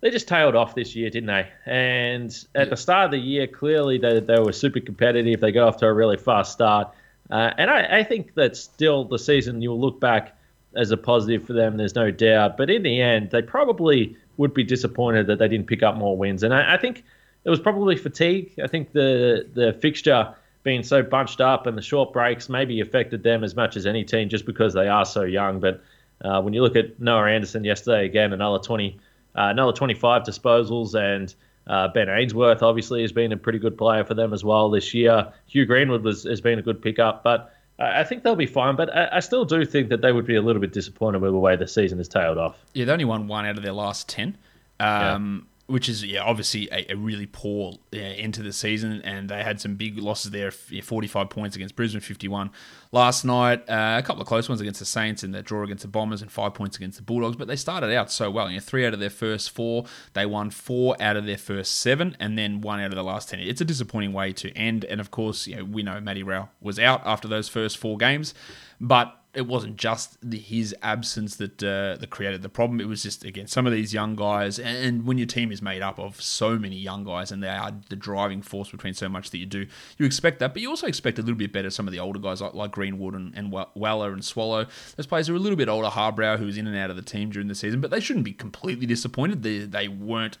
they 0.00 0.10
just 0.10 0.28
tailed 0.28 0.56
off 0.56 0.74
this 0.74 0.96
year, 0.96 1.10
didn't 1.10 1.26
they? 1.26 1.48
And 1.66 2.30
at 2.54 2.66
yeah. 2.66 2.70
the 2.70 2.76
start 2.76 3.06
of 3.06 3.10
the 3.10 3.18
year, 3.18 3.46
clearly 3.46 3.98
they, 3.98 4.20
they 4.20 4.38
were 4.38 4.52
super 4.52 4.80
competitive. 4.80 5.40
They 5.40 5.52
got 5.52 5.68
off 5.68 5.76
to 5.78 5.86
a 5.86 5.92
really 5.92 6.16
fast 6.16 6.52
start. 6.52 6.88
Uh, 7.30 7.52
and 7.58 7.70
I, 7.70 7.98
I, 7.98 8.02
think 8.02 8.34
that 8.34 8.56
still 8.56 9.04
the 9.04 9.18
season, 9.18 9.62
you'll 9.62 9.80
look 9.80 10.00
back 10.00 10.36
as 10.74 10.90
a 10.90 10.96
positive 10.96 11.46
for 11.46 11.52
them. 11.52 11.76
There's 11.76 11.94
no 11.94 12.10
doubt. 12.10 12.56
But 12.56 12.70
in 12.70 12.82
the 12.82 13.00
end, 13.00 13.30
they 13.30 13.42
probably 13.42 14.16
would 14.36 14.52
be 14.52 14.64
disappointed 14.64 15.28
that 15.28 15.38
they 15.38 15.46
didn't 15.46 15.66
pick 15.66 15.82
up 15.82 15.96
more 15.96 16.16
wins. 16.16 16.42
And 16.42 16.52
I, 16.52 16.74
I 16.74 16.76
think 16.76 17.04
it 17.44 17.50
was 17.50 17.60
probably 17.60 17.96
fatigue. 17.96 18.52
I 18.62 18.66
think 18.66 18.92
the 18.92 19.46
the 19.52 19.72
fixture 19.74 20.34
being 20.62 20.82
so 20.82 21.02
bunched 21.02 21.40
up 21.40 21.66
and 21.66 21.76
the 21.76 21.82
short 21.82 22.12
breaks 22.12 22.48
maybe 22.48 22.80
affected 22.80 23.22
them 23.22 23.44
as 23.44 23.54
much 23.54 23.76
as 23.76 23.86
any 23.86 24.04
team 24.04 24.28
just 24.28 24.44
because 24.44 24.74
they 24.74 24.88
are 24.88 25.04
so 25.04 25.22
young. 25.22 25.60
But 25.60 25.82
uh, 26.22 26.40
when 26.42 26.54
you 26.54 26.62
look 26.62 26.76
at 26.76 27.00
Noah 27.00 27.30
Anderson 27.30 27.64
yesterday, 27.64 28.04
again 28.04 28.32
another 28.32 28.58
20, 28.58 28.98
uh, 29.36 29.48
another 29.48 29.72
25 29.72 30.22
disposals, 30.22 30.94
and 30.94 31.34
uh, 31.66 31.88
Ben 31.88 32.08
Ainsworth 32.08 32.62
obviously 32.62 33.02
has 33.02 33.12
been 33.12 33.32
a 33.32 33.36
pretty 33.36 33.58
good 33.58 33.78
player 33.78 34.04
for 34.04 34.14
them 34.14 34.32
as 34.32 34.44
well 34.44 34.70
this 34.70 34.92
year. 34.94 35.32
Hugh 35.46 35.66
Greenwood 35.66 36.02
was, 36.02 36.24
has 36.24 36.40
been 36.40 36.58
a 36.58 36.62
good 36.62 36.82
pickup, 36.82 37.22
but 37.22 37.54
I 37.78 38.04
think 38.04 38.22
they'll 38.22 38.36
be 38.36 38.46
fine, 38.46 38.76
but 38.76 38.94
I, 38.94 39.08
I, 39.12 39.20
still 39.20 39.46
do 39.46 39.64
think 39.64 39.88
that 39.88 40.02
they 40.02 40.12
would 40.12 40.26
be 40.26 40.36
a 40.36 40.42
little 40.42 40.60
bit 40.60 40.72
disappointed 40.72 41.22
with 41.22 41.32
the 41.32 41.38
way 41.38 41.56
the 41.56 41.66
season 41.66 41.96
has 41.96 42.08
tailed 42.08 42.36
off. 42.36 42.62
Yeah, 42.74 42.84
they 42.84 42.92
only 42.92 43.06
won 43.06 43.26
one 43.26 43.46
out 43.46 43.56
of 43.56 43.62
their 43.62 43.72
last 43.72 44.06
ten. 44.08 44.36
Um, 44.78 45.46
which 45.70 45.88
is 45.88 46.04
yeah, 46.04 46.22
obviously 46.22 46.68
a, 46.72 46.92
a 46.92 46.96
really 46.96 47.26
poor 47.26 47.74
uh, 47.94 47.96
end 47.96 48.34
to 48.34 48.42
the 48.42 48.52
season, 48.52 49.00
and 49.02 49.28
they 49.28 49.42
had 49.42 49.60
some 49.60 49.76
big 49.76 49.98
losses 49.98 50.32
there. 50.32 50.50
45 50.50 51.30
points 51.30 51.56
against 51.56 51.76
Brisbane, 51.76 52.00
51 52.00 52.50
last 52.92 53.24
night. 53.24 53.60
Uh, 53.68 53.96
a 53.98 54.02
couple 54.02 54.20
of 54.20 54.26
close 54.26 54.48
ones 54.48 54.60
against 54.60 54.80
the 54.80 54.86
Saints 54.86 55.22
and 55.22 55.34
that 55.34 55.44
draw 55.44 55.62
against 55.62 55.82
the 55.82 55.88
Bombers, 55.88 56.22
and 56.22 56.30
five 56.30 56.54
points 56.54 56.76
against 56.76 56.98
the 56.98 57.04
Bulldogs. 57.04 57.36
But 57.36 57.48
they 57.48 57.56
started 57.56 57.94
out 57.94 58.10
so 58.10 58.30
well. 58.30 58.50
You 58.50 58.56
know, 58.56 58.60
three 58.60 58.84
out 58.84 58.92
of 58.92 59.00
their 59.00 59.10
first 59.10 59.50
four, 59.50 59.84
they 60.12 60.26
won 60.26 60.50
four 60.50 60.96
out 61.00 61.16
of 61.16 61.24
their 61.24 61.38
first 61.38 61.78
seven, 61.78 62.16
and 62.18 62.36
then 62.36 62.60
one 62.60 62.80
out 62.80 62.86
of 62.86 62.96
the 62.96 63.04
last 63.04 63.28
ten. 63.28 63.40
It's 63.40 63.60
a 63.60 63.64
disappointing 63.64 64.12
way 64.12 64.32
to 64.34 64.50
end. 64.56 64.84
And 64.84 65.00
of 65.00 65.10
course, 65.10 65.46
you 65.46 65.56
know, 65.56 65.64
we 65.64 65.82
know 65.82 66.00
Matty 66.00 66.22
Rowell 66.22 66.50
was 66.60 66.78
out 66.78 67.02
after 67.04 67.28
those 67.28 67.48
first 67.48 67.78
four 67.78 67.96
games, 67.96 68.34
but 68.80 69.19
it 69.32 69.46
wasn't 69.46 69.76
just 69.76 70.18
the, 70.28 70.38
his 70.38 70.74
absence 70.82 71.36
that 71.36 71.62
uh, 71.62 71.96
that 71.96 72.10
created 72.10 72.42
the 72.42 72.48
problem. 72.48 72.80
It 72.80 72.88
was 72.88 73.02
just 73.02 73.24
again 73.24 73.46
some 73.46 73.66
of 73.66 73.72
these 73.72 73.94
young 73.94 74.16
guys, 74.16 74.58
and 74.58 75.06
when 75.06 75.18
your 75.18 75.26
team 75.26 75.52
is 75.52 75.62
made 75.62 75.82
up 75.82 75.98
of 75.98 76.20
so 76.20 76.58
many 76.58 76.76
young 76.76 77.04
guys, 77.04 77.30
and 77.30 77.42
they 77.42 77.48
are 77.48 77.72
the 77.88 77.96
driving 77.96 78.42
force 78.42 78.70
between 78.70 78.94
so 78.94 79.08
much 79.08 79.30
that 79.30 79.38
you 79.38 79.46
do, 79.46 79.66
you 79.98 80.06
expect 80.06 80.40
that, 80.40 80.52
but 80.52 80.62
you 80.62 80.68
also 80.68 80.86
expect 80.86 81.18
a 81.18 81.22
little 81.22 81.36
bit 81.36 81.52
better. 81.52 81.70
Some 81.70 81.86
of 81.86 81.92
the 81.92 82.00
older 82.00 82.18
guys 82.18 82.40
like, 82.40 82.54
like 82.54 82.72
Greenwood 82.72 83.14
and, 83.14 83.32
and 83.36 83.52
Weller 83.74 84.12
and 84.12 84.24
Swallow, 84.24 84.66
those 84.96 85.06
players 85.06 85.28
are 85.28 85.34
a 85.34 85.38
little 85.38 85.56
bit 85.56 85.68
older. 85.68 85.88
Harbrow, 85.88 86.38
who 86.38 86.46
was 86.46 86.56
in 86.56 86.66
and 86.66 86.76
out 86.76 86.90
of 86.90 86.96
the 86.96 87.02
team 87.02 87.30
during 87.30 87.48
the 87.48 87.54
season, 87.54 87.80
but 87.80 87.90
they 87.90 88.00
shouldn't 88.00 88.24
be 88.24 88.32
completely 88.32 88.86
disappointed. 88.86 89.42
They 89.42 89.58
they 89.58 89.88
weren't 89.88 90.38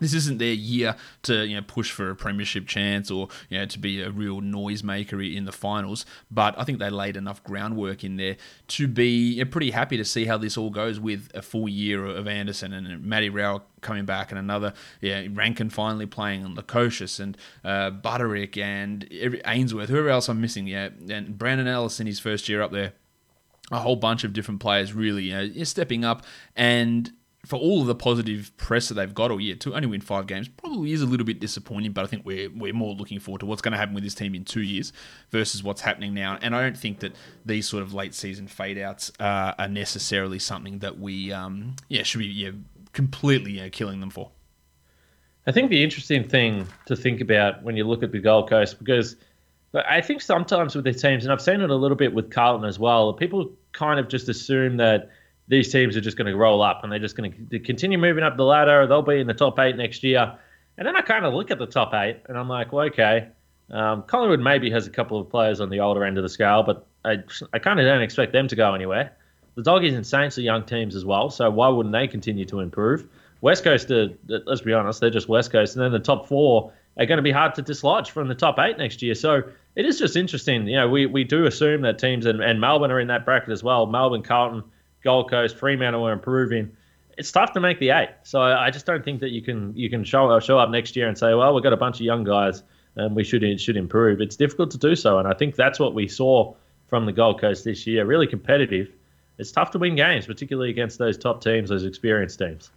this 0.00 0.14
isn't 0.14 0.38
their 0.38 0.52
year 0.52 0.96
to 1.22 1.46
you 1.46 1.56
know 1.56 1.62
push 1.62 1.90
for 1.90 2.10
a 2.10 2.16
premiership 2.16 2.66
chance 2.66 3.10
or 3.10 3.28
you 3.48 3.58
know 3.58 3.66
to 3.66 3.78
be 3.78 4.02
a 4.02 4.10
real 4.10 4.40
noisemaker 4.40 5.36
in 5.36 5.44
the 5.44 5.52
finals. 5.52 6.04
But 6.30 6.58
I 6.58 6.64
think 6.64 6.78
they 6.78 6.90
laid 6.90 7.16
enough 7.16 7.42
groundwork 7.44 8.02
in 8.04 8.16
there 8.16 8.36
to 8.68 8.88
be 8.88 9.44
pretty 9.44 9.70
happy 9.70 9.96
to 9.96 10.04
see 10.04 10.24
how 10.24 10.38
this 10.38 10.56
all 10.56 10.70
goes 10.70 10.98
with 10.98 11.30
a 11.34 11.42
full 11.42 11.68
year 11.68 12.04
of 12.06 12.26
Anderson 12.26 12.72
and 12.72 13.04
Matty 13.04 13.28
Rowell 13.28 13.62
coming 13.80 14.04
back 14.04 14.30
and 14.30 14.38
another 14.38 14.74
yeah 15.00 15.26
Rankine 15.32 15.70
finally 15.70 16.06
playing 16.06 16.44
and 16.44 16.56
Lukosius 16.56 17.18
and 17.20 17.36
uh, 17.64 17.90
Butterick 17.90 18.56
and 18.58 19.08
Ainsworth 19.46 19.88
whoever 19.88 20.10
else 20.10 20.28
I'm 20.28 20.40
missing 20.40 20.66
yeah 20.66 20.90
and 21.08 21.38
Brandon 21.38 21.66
Ellis 21.66 22.00
in 22.00 22.06
his 22.06 22.20
first 22.20 22.48
year 22.48 22.62
up 22.62 22.72
there 22.72 22.92
a 23.70 23.78
whole 23.78 23.96
bunch 23.96 24.24
of 24.24 24.32
different 24.32 24.60
players 24.60 24.92
really 24.92 25.24
you 25.24 25.34
know, 25.34 25.64
stepping 25.64 26.04
up 26.04 26.24
and 26.56 27.12
for 27.46 27.56
all 27.56 27.80
of 27.80 27.86
the 27.86 27.94
positive 27.94 28.54
press 28.58 28.88
that 28.88 28.94
they've 28.94 29.14
got 29.14 29.30
all 29.30 29.40
year, 29.40 29.54
to 29.56 29.74
only 29.74 29.86
win 29.86 30.00
five 30.00 30.26
games 30.26 30.48
probably 30.48 30.92
is 30.92 31.00
a 31.00 31.06
little 31.06 31.24
bit 31.24 31.40
disappointing. 31.40 31.92
But 31.92 32.04
I 32.04 32.06
think 32.06 32.24
we're 32.24 32.50
we're 32.50 32.74
more 32.74 32.94
looking 32.94 33.18
forward 33.18 33.40
to 33.40 33.46
what's 33.46 33.62
going 33.62 33.72
to 33.72 33.78
happen 33.78 33.94
with 33.94 34.04
this 34.04 34.14
team 34.14 34.34
in 34.34 34.44
two 34.44 34.62
years 34.62 34.92
versus 35.30 35.62
what's 35.62 35.80
happening 35.80 36.12
now. 36.12 36.38
And 36.42 36.54
I 36.54 36.62
don't 36.62 36.76
think 36.76 37.00
that 37.00 37.14
these 37.46 37.68
sort 37.68 37.82
of 37.82 37.94
late 37.94 38.14
season 38.14 38.46
fade 38.46 38.78
outs 38.78 39.10
uh, 39.18 39.54
are 39.58 39.68
necessarily 39.68 40.38
something 40.38 40.80
that 40.80 40.98
we 40.98 41.32
um, 41.32 41.76
yeah 41.88 42.02
should 42.02 42.18
be 42.18 42.26
yeah 42.26 42.50
completely 42.92 43.52
yeah, 43.52 43.68
killing 43.68 44.00
them 44.00 44.10
for. 44.10 44.30
I 45.46 45.52
think 45.52 45.70
the 45.70 45.82
interesting 45.82 46.28
thing 46.28 46.66
to 46.86 46.94
think 46.94 47.20
about 47.20 47.62
when 47.62 47.76
you 47.76 47.84
look 47.84 48.02
at 48.02 48.12
the 48.12 48.20
Gold 48.20 48.50
Coast 48.50 48.78
because 48.78 49.16
I 49.72 50.00
think 50.00 50.20
sometimes 50.20 50.74
with 50.74 50.84
their 50.84 50.92
teams, 50.92 51.24
and 51.24 51.32
I've 51.32 51.40
seen 51.40 51.60
it 51.60 51.70
a 51.70 51.74
little 51.76 51.96
bit 51.96 52.12
with 52.12 52.30
Carlton 52.30 52.68
as 52.68 52.78
well, 52.78 53.12
people 53.14 53.52
kind 53.72 54.00
of 54.00 54.08
just 54.08 54.28
assume 54.28 54.76
that 54.78 55.10
these 55.50 55.70
teams 55.70 55.96
are 55.96 56.00
just 56.00 56.16
going 56.16 56.30
to 56.30 56.36
roll 56.36 56.62
up 56.62 56.84
and 56.84 56.92
they're 56.92 57.00
just 57.00 57.16
going 57.16 57.48
to 57.50 57.58
continue 57.58 57.98
moving 57.98 58.22
up 58.22 58.36
the 58.36 58.44
ladder. 58.44 58.86
They'll 58.86 59.02
be 59.02 59.18
in 59.18 59.26
the 59.26 59.34
top 59.34 59.58
eight 59.58 59.76
next 59.76 60.04
year. 60.04 60.38
And 60.78 60.86
then 60.86 60.96
I 60.96 61.00
kind 61.00 61.26
of 61.26 61.34
look 61.34 61.50
at 61.50 61.58
the 61.58 61.66
top 61.66 61.92
eight 61.92 62.22
and 62.28 62.38
I'm 62.38 62.48
like, 62.48 62.72
well, 62.72 62.86
okay, 62.86 63.28
um, 63.70 64.04
Collingwood 64.04 64.38
maybe 64.38 64.70
has 64.70 64.86
a 64.86 64.90
couple 64.90 65.20
of 65.20 65.28
players 65.28 65.60
on 65.60 65.68
the 65.68 65.80
older 65.80 66.04
end 66.04 66.18
of 66.18 66.22
the 66.22 66.28
scale, 66.28 66.62
but 66.62 66.86
I, 67.04 67.16
I 67.52 67.58
kind 67.58 67.80
of 67.80 67.84
don't 67.84 68.00
expect 68.00 68.32
them 68.32 68.46
to 68.46 68.54
go 68.54 68.74
anywhere. 68.74 69.12
The 69.56 69.62
Doggies 69.62 69.94
and 69.94 70.06
Saints 70.06 70.38
are 70.38 70.42
young 70.42 70.64
teams 70.64 70.94
as 70.94 71.04
well, 71.04 71.30
so 71.30 71.50
why 71.50 71.68
wouldn't 71.68 71.92
they 71.92 72.06
continue 72.06 72.44
to 72.46 72.60
improve? 72.60 73.08
West 73.40 73.64
Coast, 73.64 73.90
are, 73.90 74.08
let's 74.28 74.60
be 74.60 74.72
honest, 74.72 75.00
they're 75.00 75.10
just 75.10 75.28
West 75.28 75.50
Coast, 75.50 75.74
and 75.74 75.84
then 75.84 75.90
the 75.90 75.98
top 75.98 76.28
four 76.28 76.72
are 76.96 77.06
going 77.06 77.18
to 77.18 77.22
be 77.22 77.32
hard 77.32 77.56
to 77.56 77.62
dislodge 77.62 78.12
from 78.12 78.28
the 78.28 78.34
top 78.34 78.58
eight 78.60 78.78
next 78.78 79.02
year. 79.02 79.16
So 79.16 79.42
it 79.74 79.84
is 79.84 79.98
just 79.98 80.14
interesting. 80.14 80.68
You 80.68 80.76
know, 80.76 80.88
we, 80.88 81.06
we 81.06 81.24
do 81.24 81.46
assume 81.46 81.82
that 81.82 81.98
teams, 81.98 82.26
and, 82.26 82.40
and 82.40 82.60
Melbourne 82.60 82.92
are 82.92 83.00
in 83.00 83.08
that 83.08 83.24
bracket 83.24 83.50
as 83.50 83.64
well. 83.64 83.86
Melbourne, 83.86 84.22
Carlton, 84.22 84.62
Gold 85.02 85.30
Coast, 85.30 85.56
Fremantle 85.56 86.06
are 86.06 86.12
improving. 86.12 86.76
It's 87.18 87.32
tough 87.32 87.52
to 87.52 87.60
make 87.60 87.78
the 87.78 87.90
eight, 87.90 88.10
so 88.22 88.40
I 88.40 88.70
just 88.70 88.86
don't 88.86 89.04
think 89.04 89.20
that 89.20 89.30
you 89.30 89.42
can 89.42 89.76
you 89.76 89.90
can 89.90 90.04
show 90.04 90.38
show 90.40 90.58
up 90.58 90.70
next 90.70 90.96
year 90.96 91.08
and 91.08 91.18
say, 91.18 91.34
well, 91.34 91.54
we've 91.54 91.62
got 91.62 91.72
a 91.72 91.76
bunch 91.76 91.96
of 91.96 92.02
young 92.02 92.24
guys 92.24 92.62
and 92.96 93.14
we 93.14 93.24
should 93.24 93.60
should 93.60 93.76
improve. 93.76 94.20
It's 94.20 94.36
difficult 94.36 94.70
to 94.72 94.78
do 94.78 94.94
so, 94.96 95.18
and 95.18 95.28
I 95.28 95.34
think 95.34 95.56
that's 95.56 95.78
what 95.78 95.94
we 95.94 96.08
saw 96.08 96.54
from 96.88 97.06
the 97.06 97.12
Gold 97.12 97.40
Coast 97.40 97.64
this 97.64 97.86
year. 97.86 98.04
Really 98.04 98.26
competitive. 98.26 98.88
It's 99.38 99.52
tough 99.52 99.70
to 99.70 99.78
win 99.78 99.96
games, 99.96 100.26
particularly 100.26 100.70
against 100.70 100.98
those 100.98 101.16
top 101.16 101.42
teams, 101.42 101.70
those 101.70 101.84
experienced 101.84 102.38
teams. 102.38 102.70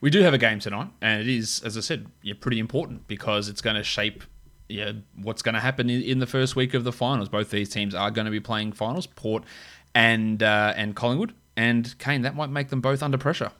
We 0.00 0.10
do 0.10 0.22
have 0.22 0.34
a 0.34 0.38
game 0.38 0.58
tonight, 0.58 0.88
and 1.00 1.20
it 1.20 1.28
is, 1.28 1.62
as 1.64 1.76
I 1.76 1.80
said, 1.80 2.06
pretty 2.40 2.58
important 2.58 3.06
because 3.06 3.48
it's 3.48 3.60
going 3.60 3.76
to 3.76 3.84
shape 3.84 4.24
yeah, 4.68 4.92
what's 5.16 5.42
going 5.42 5.54
to 5.54 5.60
happen 5.60 5.88
in, 5.88 6.02
in 6.02 6.18
the 6.18 6.26
first 6.26 6.54
week 6.54 6.74
of 6.74 6.84
the 6.84 6.92
finals. 6.92 7.28
Both 7.28 7.50
these 7.50 7.68
teams 7.68 7.94
are 7.94 8.10
going 8.10 8.26
to 8.26 8.30
be 8.30 8.40
playing 8.40 8.72
finals. 8.72 9.06
Port 9.06 9.44
and 9.98 10.44
uh, 10.44 10.72
and 10.76 10.94
Collingwood 10.94 11.34
and 11.56 11.98
Kane. 11.98 12.22
That 12.22 12.36
might 12.36 12.50
make 12.50 12.68
them 12.68 12.80
both 12.80 13.02
under 13.02 13.18
pressure. 13.18 13.50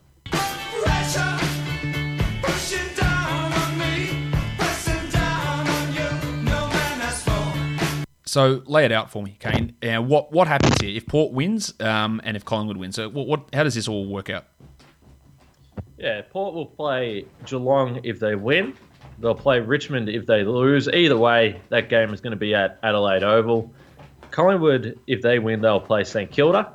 So 8.24 8.62
lay 8.66 8.85
it 8.85 8.92
out 8.92 9.11
for 9.11 9.22
me, 9.22 9.37
Kane. 9.40 9.74
Uh, 9.83 10.01
what 10.01 10.31
what 10.31 10.46
happens 10.46 10.81
here 10.81 10.96
if 10.96 11.07
Port 11.07 11.33
wins 11.33 11.74
um, 11.81 12.20
and 12.22 12.37
if 12.37 12.44
Collingwood 12.44 12.77
wins? 12.77 12.94
So 12.94 13.09
what, 13.09 13.27
what 13.27 13.48
how 13.53 13.64
does 13.64 13.74
this 13.74 13.88
all 13.88 14.07
work 14.07 14.31
out? 14.31 14.44
Yeah, 15.98 16.22
Port 16.31 16.55
will 16.55 16.66
play 16.66 17.24
Geelong 17.46 18.01
if 18.05 18.20
they 18.20 18.37
win. 18.37 18.74
They'll 19.18 19.35
play 19.35 19.59
Richmond 19.59 20.09
if 20.09 20.27
they 20.27 20.44
lose. 20.44 20.88
Either 20.88 21.16
way, 21.16 21.61
that 21.70 21.88
game 21.88 22.14
is 22.14 22.20
going 22.20 22.31
to 22.31 22.37
be 22.37 22.55
at 22.55 22.79
Adelaide 22.85 23.24
Oval. 23.24 23.72
Collingwood, 24.38 25.01
if 25.09 25.20
they 25.20 25.40
win, 25.40 25.61
they'll 25.61 25.81
play 25.81 26.05
St 26.05 26.31
Kilda. 26.31 26.72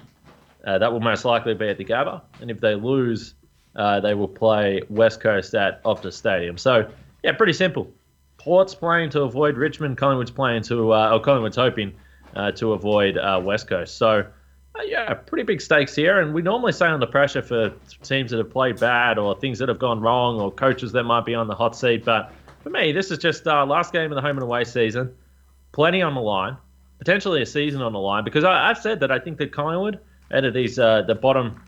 Uh, 0.67 0.77
that 0.79 0.91
will 0.91 0.99
most 0.99 1.23
likely 1.23 1.53
be 1.53 1.69
at 1.69 1.77
the 1.77 1.85
Gabba. 1.85 2.21
And 2.41 2.51
if 2.51 2.59
they 2.59 2.75
lose, 2.75 3.35
uh, 3.77 4.01
they 4.01 4.13
will 4.15 4.27
play 4.27 4.81
West 4.89 5.21
Coast 5.21 5.55
at 5.55 5.81
Optus 5.83 6.11
Stadium. 6.11 6.57
So, 6.57 6.91
yeah, 7.23 7.31
pretty 7.31 7.53
simple. 7.53 7.89
Port's 8.37 8.75
playing 8.75 9.11
to 9.11 9.21
avoid 9.21 9.55
Richmond. 9.55 9.97
Collingwood's 9.97 10.29
playing 10.29 10.63
to, 10.63 10.91
uh, 10.91 11.11
or 11.13 11.21
Collingwood's 11.21 11.55
hoping 11.55 11.93
uh, 12.35 12.51
to 12.51 12.73
avoid 12.73 13.17
uh, 13.17 13.39
West 13.41 13.69
Coast. 13.69 13.97
So, 13.97 14.25
uh, 14.75 14.81
yeah, 14.83 15.13
pretty 15.13 15.43
big 15.43 15.61
stakes 15.61 15.95
here. 15.95 16.19
And 16.19 16.33
we 16.33 16.41
normally 16.41 16.73
say 16.73 16.87
under 16.87 17.07
pressure 17.07 17.41
for 17.41 17.71
teams 18.03 18.31
that 18.31 18.39
have 18.39 18.51
played 18.51 18.77
bad 18.77 19.17
or 19.17 19.39
things 19.39 19.57
that 19.59 19.69
have 19.69 19.79
gone 19.79 20.01
wrong 20.01 20.37
or 20.41 20.51
coaches 20.51 20.91
that 20.91 21.03
might 21.03 21.23
be 21.23 21.33
on 21.33 21.47
the 21.47 21.55
hot 21.55 21.77
seat. 21.77 22.03
But 22.03 22.33
for 22.61 22.71
me, 22.71 22.91
this 22.91 23.09
is 23.09 23.19
just 23.19 23.45
last 23.45 23.93
game 23.93 24.11
of 24.11 24.17
the 24.17 24.21
home 24.21 24.35
and 24.35 24.43
away 24.43 24.65
season. 24.65 25.15
Plenty 25.71 26.01
on 26.01 26.13
the 26.13 26.19
line 26.19 26.57
potentially 27.03 27.41
a 27.41 27.45
season 27.45 27.81
on 27.81 27.91
the 27.91 27.99
line 27.99 28.23
because 28.23 28.45
I, 28.45 28.69
have 28.69 28.77
said 28.77 29.01
that 29.01 29.11
I 29.11 29.19
think 29.19 29.37
that 29.39 29.51
Collingwood 29.51 29.99
out 30.31 30.45
of 30.45 30.53
these 30.53 30.79
uh, 30.79 31.01
the 31.01 31.15
bottom 31.15 31.61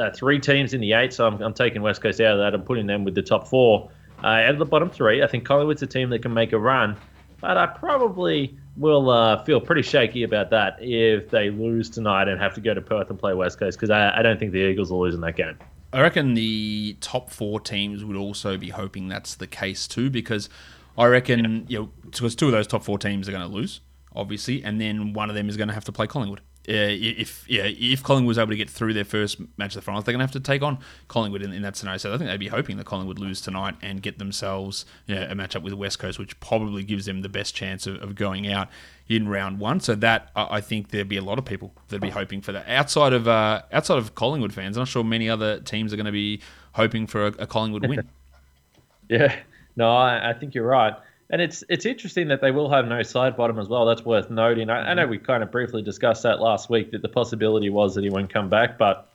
uh, 0.00 0.10
three 0.10 0.40
teams 0.40 0.72
in 0.72 0.80
the 0.80 0.94
eight, 0.94 1.12
so 1.12 1.26
I'm, 1.26 1.40
I'm, 1.42 1.52
taking 1.52 1.82
West 1.82 2.00
Coast 2.00 2.18
out 2.22 2.32
of 2.32 2.38
that 2.38 2.54
and 2.54 2.64
putting 2.64 2.86
them 2.86 3.04
with 3.04 3.14
the 3.14 3.22
top 3.22 3.46
four. 3.46 3.90
Uh, 4.22 4.26
out 4.26 4.52
of 4.52 4.58
the 4.58 4.64
bottom 4.64 4.88
three, 4.88 5.22
I 5.22 5.26
think 5.26 5.44
Collingwood's 5.44 5.82
a 5.82 5.86
team 5.86 6.08
that 6.10 6.20
can 6.22 6.32
make 6.32 6.54
a 6.54 6.58
run, 6.58 6.96
but 7.42 7.58
I 7.58 7.66
probably 7.66 8.56
will 8.78 9.10
uh, 9.10 9.44
feel 9.44 9.60
pretty 9.60 9.82
shaky 9.82 10.22
about 10.22 10.48
that 10.50 10.78
if 10.80 11.28
they 11.28 11.50
lose 11.50 11.90
tonight 11.90 12.28
and 12.28 12.40
have 12.40 12.54
to 12.54 12.62
go 12.62 12.72
to 12.72 12.80
Perth 12.80 13.10
and 13.10 13.18
play 13.18 13.34
West 13.34 13.58
Coast 13.58 13.78
because 13.78 13.90
I, 13.90 14.18
I 14.18 14.22
don't 14.22 14.40
think 14.40 14.52
the 14.52 14.58
Eagles 14.58 14.90
are 14.90 14.96
losing 14.96 15.20
that 15.20 15.36
game. 15.36 15.58
I 15.92 16.00
reckon 16.00 16.32
the 16.32 16.96
top 17.02 17.30
four 17.30 17.60
teams 17.60 18.02
would 18.02 18.16
also 18.16 18.56
be 18.56 18.70
hoping 18.70 19.08
that's 19.08 19.34
the 19.34 19.46
case 19.46 19.86
too, 19.86 20.08
because 20.08 20.48
I 20.96 21.04
reckon 21.04 21.66
you 21.68 21.80
know 21.80 21.90
because 22.06 22.34
two 22.34 22.46
of 22.46 22.52
those 22.52 22.66
top 22.66 22.82
four 22.82 22.98
teams 22.98 23.28
are 23.28 23.32
going 23.32 23.46
to 23.46 23.54
lose 23.54 23.82
obviously, 24.14 24.62
and 24.62 24.80
then 24.80 25.12
one 25.12 25.28
of 25.28 25.34
them 25.34 25.48
is 25.48 25.56
going 25.56 25.68
to 25.68 25.74
have 25.74 25.84
to 25.84 25.92
play 25.92 26.06
Collingwood. 26.06 26.40
uh, 26.66 26.72
if 26.90 27.44
yeah, 27.48 27.64
if 27.64 28.02
Collingwood 28.02 28.28
was 28.28 28.38
able 28.38 28.50
to 28.50 28.56
get 28.56 28.70
through 28.70 28.94
their 28.94 29.04
first 29.04 29.38
match 29.58 29.72
of 29.72 29.74
the 29.74 29.82
finals, 29.82 30.04
they're 30.04 30.12
going 30.12 30.20
to 30.20 30.24
have 30.24 30.32
to 30.32 30.40
take 30.40 30.62
on 30.62 30.78
Collingwood 31.08 31.42
in, 31.42 31.52
in, 31.52 31.62
that 31.62 31.76
scenario. 31.76 31.98
So 31.98 32.14
I 32.14 32.18
think 32.18 32.30
they'd 32.30 32.38
be 32.38 32.48
hoping 32.48 32.78
that 32.78 32.86
Collingwood 32.86 33.18
lose 33.18 33.40
tonight 33.40 33.74
and 33.82 34.00
get 34.00 34.18
themselves 34.18 34.86
know, 35.08 35.22
a 35.22 35.34
matchup 35.34 35.62
with 35.62 35.72
the 35.72 35.76
West 35.76 35.98
Coast, 35.98 36.18
which 36.18 36.38
probably 36.40 36.82
gives 36.82 37.06
them 37.06 37.20
the 37.20 37.28
best 37.28 37.54
chance 37.54 37.86
of, 37.86 38.02
of 38.02 38.14
going 38.14 38.50
out 38.50 38.68
in 39.08 39.28
round 39.28 39.58
one. 39.58 39.80
So 39.80 39.94
that 39.96 40.30
I 40.34 40.60
think 40.60 40.90
there'd 40.90 41.08
be 41.08 41.18
a 41.18 41.24
lot 41.24 41.38
of 41.38 41.44
people 41.44 41.74
that'd 41.88 42.00
be 42.00 42.10
hoping 42.10 42.40
for 42.40 42.52
that. 42.52 42.68
Outside 42.68 43.12
of 43.12 43.28
uh, 43.28 43.62
outside 43.72 43.98
of 43.98 44.14
Collingwood 44.14 44.54
fans, 44.54 44.76
I'm 44.76 44.82
not 44.82 44.88
sure 44.88 45.04
many 45.04 45.28
other 45.28 45.60
teams 45.60 45.92
are 45.92 45.96
going 45.96 46.06
to 46.06 46.12
be 46.12 46.40
hoping 46.72 47.06
for 47.06 47.26
a, 47.26 47.34
a 47.40 47.46
Collingwood 47.46 47.86
win. 47.86 48.08
yeah, 49.08 49.36
no, 49.76 49.94
I, 49.94 50.30
I 50.30 50.32
think 50.32 50.54
you're 50.54 50.66
right. 50.66 50.94
And 51.30 51.40
it's 51.40 51.64
it's 51.68 51.86
interesting 51.86 52.28
that 52.28 52.40
they 52.40 52.50
will 52.50 52.70
have 52.70 52.86
no 52.86 53.00
Sidebottom 53.00 53.60
as 53.60 53.68
well. 53.68 53.86
That's 53.86 54.04
worth 54.04 54.30
noting. 54.30 54.68
I, 54.70 54.90
I, 54.90 54.94
know 54.94 55.06
we 55.06 55.18
kind 55.18 55.42
of 55.42 55.50
briefly 55.50 55.82
discussed 55.82 56.22
that 56.24 56.38
last 56.38 56.68
week 56.68 56.90
that 56.92 57.02
the 57.02 57.08
possibility 57.08 57.70
was 57.70 57.94
that 57.94 58.04
he 58.04 58.10
won't 58.10 58.32
come 58.32 58.50
back, 58.50 58.76
but 58.76 59.10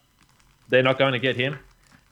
they're 0.68 0.82
not 0.82 0.98
going 0.98 1.12
to 1.12 1.18
get 1.18 1.36
him. 1.36 1.58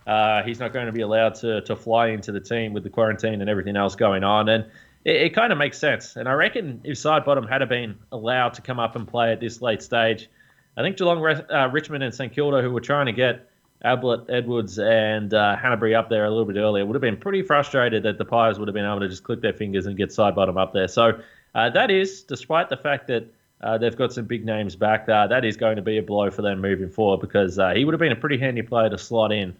Uh, 0.06 0.42
he's 0.42 0.58
not 0.58 0.72
going 0.72 0.86
to 0.86 0.92
be 0.92 1.02
allowed 1.02 1.34
to, 1.34 1.60
to 1.62 1.76
fly 1.76 2.08
into 2.08 2.32
the 2.32 2.40
team 2.40 2.72
with 2.72 2.82
the 2.82 2.90
quarantine 2.90 3.40
and 3.40 3.50
everything 3.50 3.76
else 3.76 3.94
going 3.94 4.24
on. 4.24 4.48
And 4.48 4.64
it, 5.04 5.16
it 5.16 5.34
kind 5.34 5.52
of 5.52 5.58
makes 5.58 5.78
sense. 5.78 6.16
And 6.16 6.28
I 6.28 6.32
reckon 6.32 6.80
if 6.84 6.96
Sidebottom 6.96 7.48
had 7.48 7.68
been 7.68 7.98
allowed 8.10 8.54
to 8.54 8.62
come 8.62 8.78
up 8.78 8.96
and 8.96 9.06
play 9.06 9.32
at 9.32 9.40
this 9.40 9.60
late 9.60 9.82
stage, 9.82 10.30
I 10.76 10.82
think 10.82 10.96
Geelong, 10.96 11.22
uh, 11.24 11.68
Richmond, 11.72 12.04
and 12.04 12.14
St 12.14 12.32
Kilda, 12.32 12.62
who 12.62 12.70
were 12.70 12.80
trying 12.80 13.06
to 13.06 13.12
get 13.12 13.50
Ablett, 13.84 14.28
Edwards, 14.28 14.78
and 14.78 15.32
uh, 15.32 15.56
Hannebery 15.56 15.96
up 15.96 16.08
there 16.08 16.24
a 16.24 16.30
little 16.30 16.44
bit 16.44 16.56
earlier 16.56 16.84
would 16.84 16.94
have 16.94 17.02
been 17.02 17.16
pretty 17.16 17.42
frustrated 17.42 18.02
that 18.02 18.18
the 18.18 18.24
Pies 18.24 18.58
would 18.58 18.68
have 18.68 18.74
been 18.74 18.84
able 18.84 19.00
to 19.00 19.08
just 19.08 19.22
click 19.22 19.40
their 19.40 19.52
fingers 19.52 19.86
and 19.86 19.96
get 19.96 20.10
Sidebottom 20.10 20.60
up 20.60 20.72
there. 20.72 20.88
So 20.88 21.20
uh, 21.54 21.70
that 21.70 21.90
is, 21.90 22.22
despite 22.22 22.68
the 22.68 22.76
fact 22.76 23.06
that 23.08 23.26
uh, 23.60 23.78
they've 23.78 23.96
got 23.96 24.12
some 24.12 24.24
big 24.24 24.44
names 24.44 24.76
back 24.76 25.06
there, 25.06 25.28
that 25.28 25.44
is 25.44 25.56
going 25.56 25.76
to 25.76 25.82
be 25.82 25.98
a 25.98 26.02
blow 26.02 26.30
for 26.30 26.42
them 26.42 26.60
moving 26.60 26.90
forward 26.90 27.20
because 27.20 27.58
uh, 27.58 27.70
he 27.70 27.84
would 27.84 27.92
have 27.92 28.00
been 28.00 28.12
a 28.12 28.16
pretty 28.16 28.38
handy 28.38 28.62
player 28.62 28.90
to 28.90 28.98
slot 28.98 29.32
in 29.32 29.56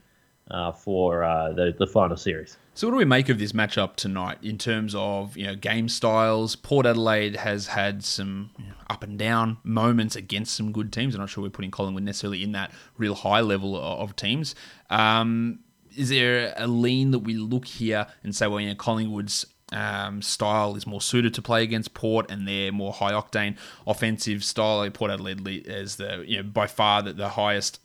uh, 0.50 0.72
for 0.72 1.24
uh, 1.24 1.52
the, 1.52 1.74
the 1.78 1.87
final 1.87 2.16
series. 2.16 2.56
So, 2.74 2.87
what 2.87 2.92
do 2.92 2.98
we 2.98 3.04
make 3.04 3.28
of 3.28 3.38
this 3.38 3.52
matchup 3.52 3.96
tonight 3.96 4.38
in 4.42 4.56
terms 4.56 4.94
of 4.94 5.37
you 5.37 5.46
know 5.46 5.54
game 5.54 5.88
styles? 5.88 6.56
Port 6.56 6.87
Adelaide 6.87 7.37
has 7.37 7.66
had 7.68 8.04
some 8.04 8.50
up 8.88 9.02
and 9.02 9.18
down 9.18 9.58
moments 9.64 10.16
against 10.16 10.54
some 10.54 10.72
good 10.72 10.92
teams. 10.92 11.14
I'm 11.14 11.20
not 11.20 11.30
sure 11.30 11.42
we're 11.42 11.50
putting 11.50 11.70
Collingwood 11.70 12.04
necessarily 12.04 12.42
in 12.42 12.52
that 12.52 12.72
real 12.96 13.14
high 13.14 13.40
level 13.40 13.76
of 13.76 14.16
teams. 14.16 14.54
Um, 14.90 15.61
is 15.96 16.11
there 16.11 16.54
a 16.56 16.66
lean 16.66 17.11
that 17.11 17.20
we 17.20 17.34
look 17.34 17.64
here 17.64 18.06
and 18.22 18.34
say, 18.34 18.46
well, 18.46 18.61
you 18.61 18.68
know, 18.68 18.76
Collingwood's 18.76 19.44
um, 19.72 20.22
style 20.22 20.76
is 20.76 20.87
more 20.87 21.00
suited 21.00 21.34
to 21.34 21.42
play 21.42 21.62
against 21.62 21.94
Port, 21.94 22.30
and 22.30 22.46
their 22.46 22.72
more 22.72 22.92
high 22.92 23.12
octane 23.12 23.56
offensive 23.87 24.44
style. 24.44 24.88
Port 24.90 25.11
Adelaide 25.11 25.46
is 25.66 25.96
the 25.96 26.24
you 26.26 26.38
know 26.38 26.42
by 26.42 26.66
far 26.66 27.02
the, 27.02 27.12
the 27.12 27.30
highest 27.30 27.80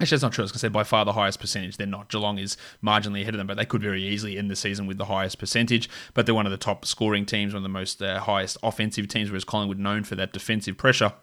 Actually, 0.00 0.16
that's 0.16 0.22
not 0.22 0.32
true. 0.32 0.42
I 0.42 0.44
was 0.44 0.52
going 0.52 0.58
to 0.58 0.60
say 0.60 0.68
by 0.68 0.84
far 0.84 1.04
the 1.04 1.12
highest 1.12 1.40
percentage. 1.40 1.76
They're 1.76 1.86
not. 1.86 2.08
Geelong 2.08 2.38
is 2.38 2.56
marginally 2.82 3.22
ahead 3.22 3.34
of 3.34 3.38
them, 3.38 3.48
but 3.48 3.56
they 3.56 3.64
could 3.64 3.82
very 3.82 4.04
easily 4.04 4.38
end 4.38 4.48
the 4.48 4.54
season 4.54 4.86
with 4.86 4.96
the 4.96 5.06
highest 5.06 5.38
percentage. 5.38 5.90
But 6.14 6.24
they're 6.24 6.34
one 6.34 6.46
of 6.46 6.52
the 6.52 6.58
top 6.58 6.84
scoring 6.84 7.26
teams, 7.26 7.52
one 7.52 7.58
of 7.58 7.62
the 7.64 7.68
most 7.68 8.00
uh, 8.00 8.20
highest 8.20 8.58
offensive 8.62 9.08
teams, 9.08 9.30
whereas 9.30 9.44
Collingwood 9.44 9.78
known 9.78 10.04
for 10.04 10.14
that 10.14 10.32
defensive 10.32 10.76
pressure. 10.76 11.14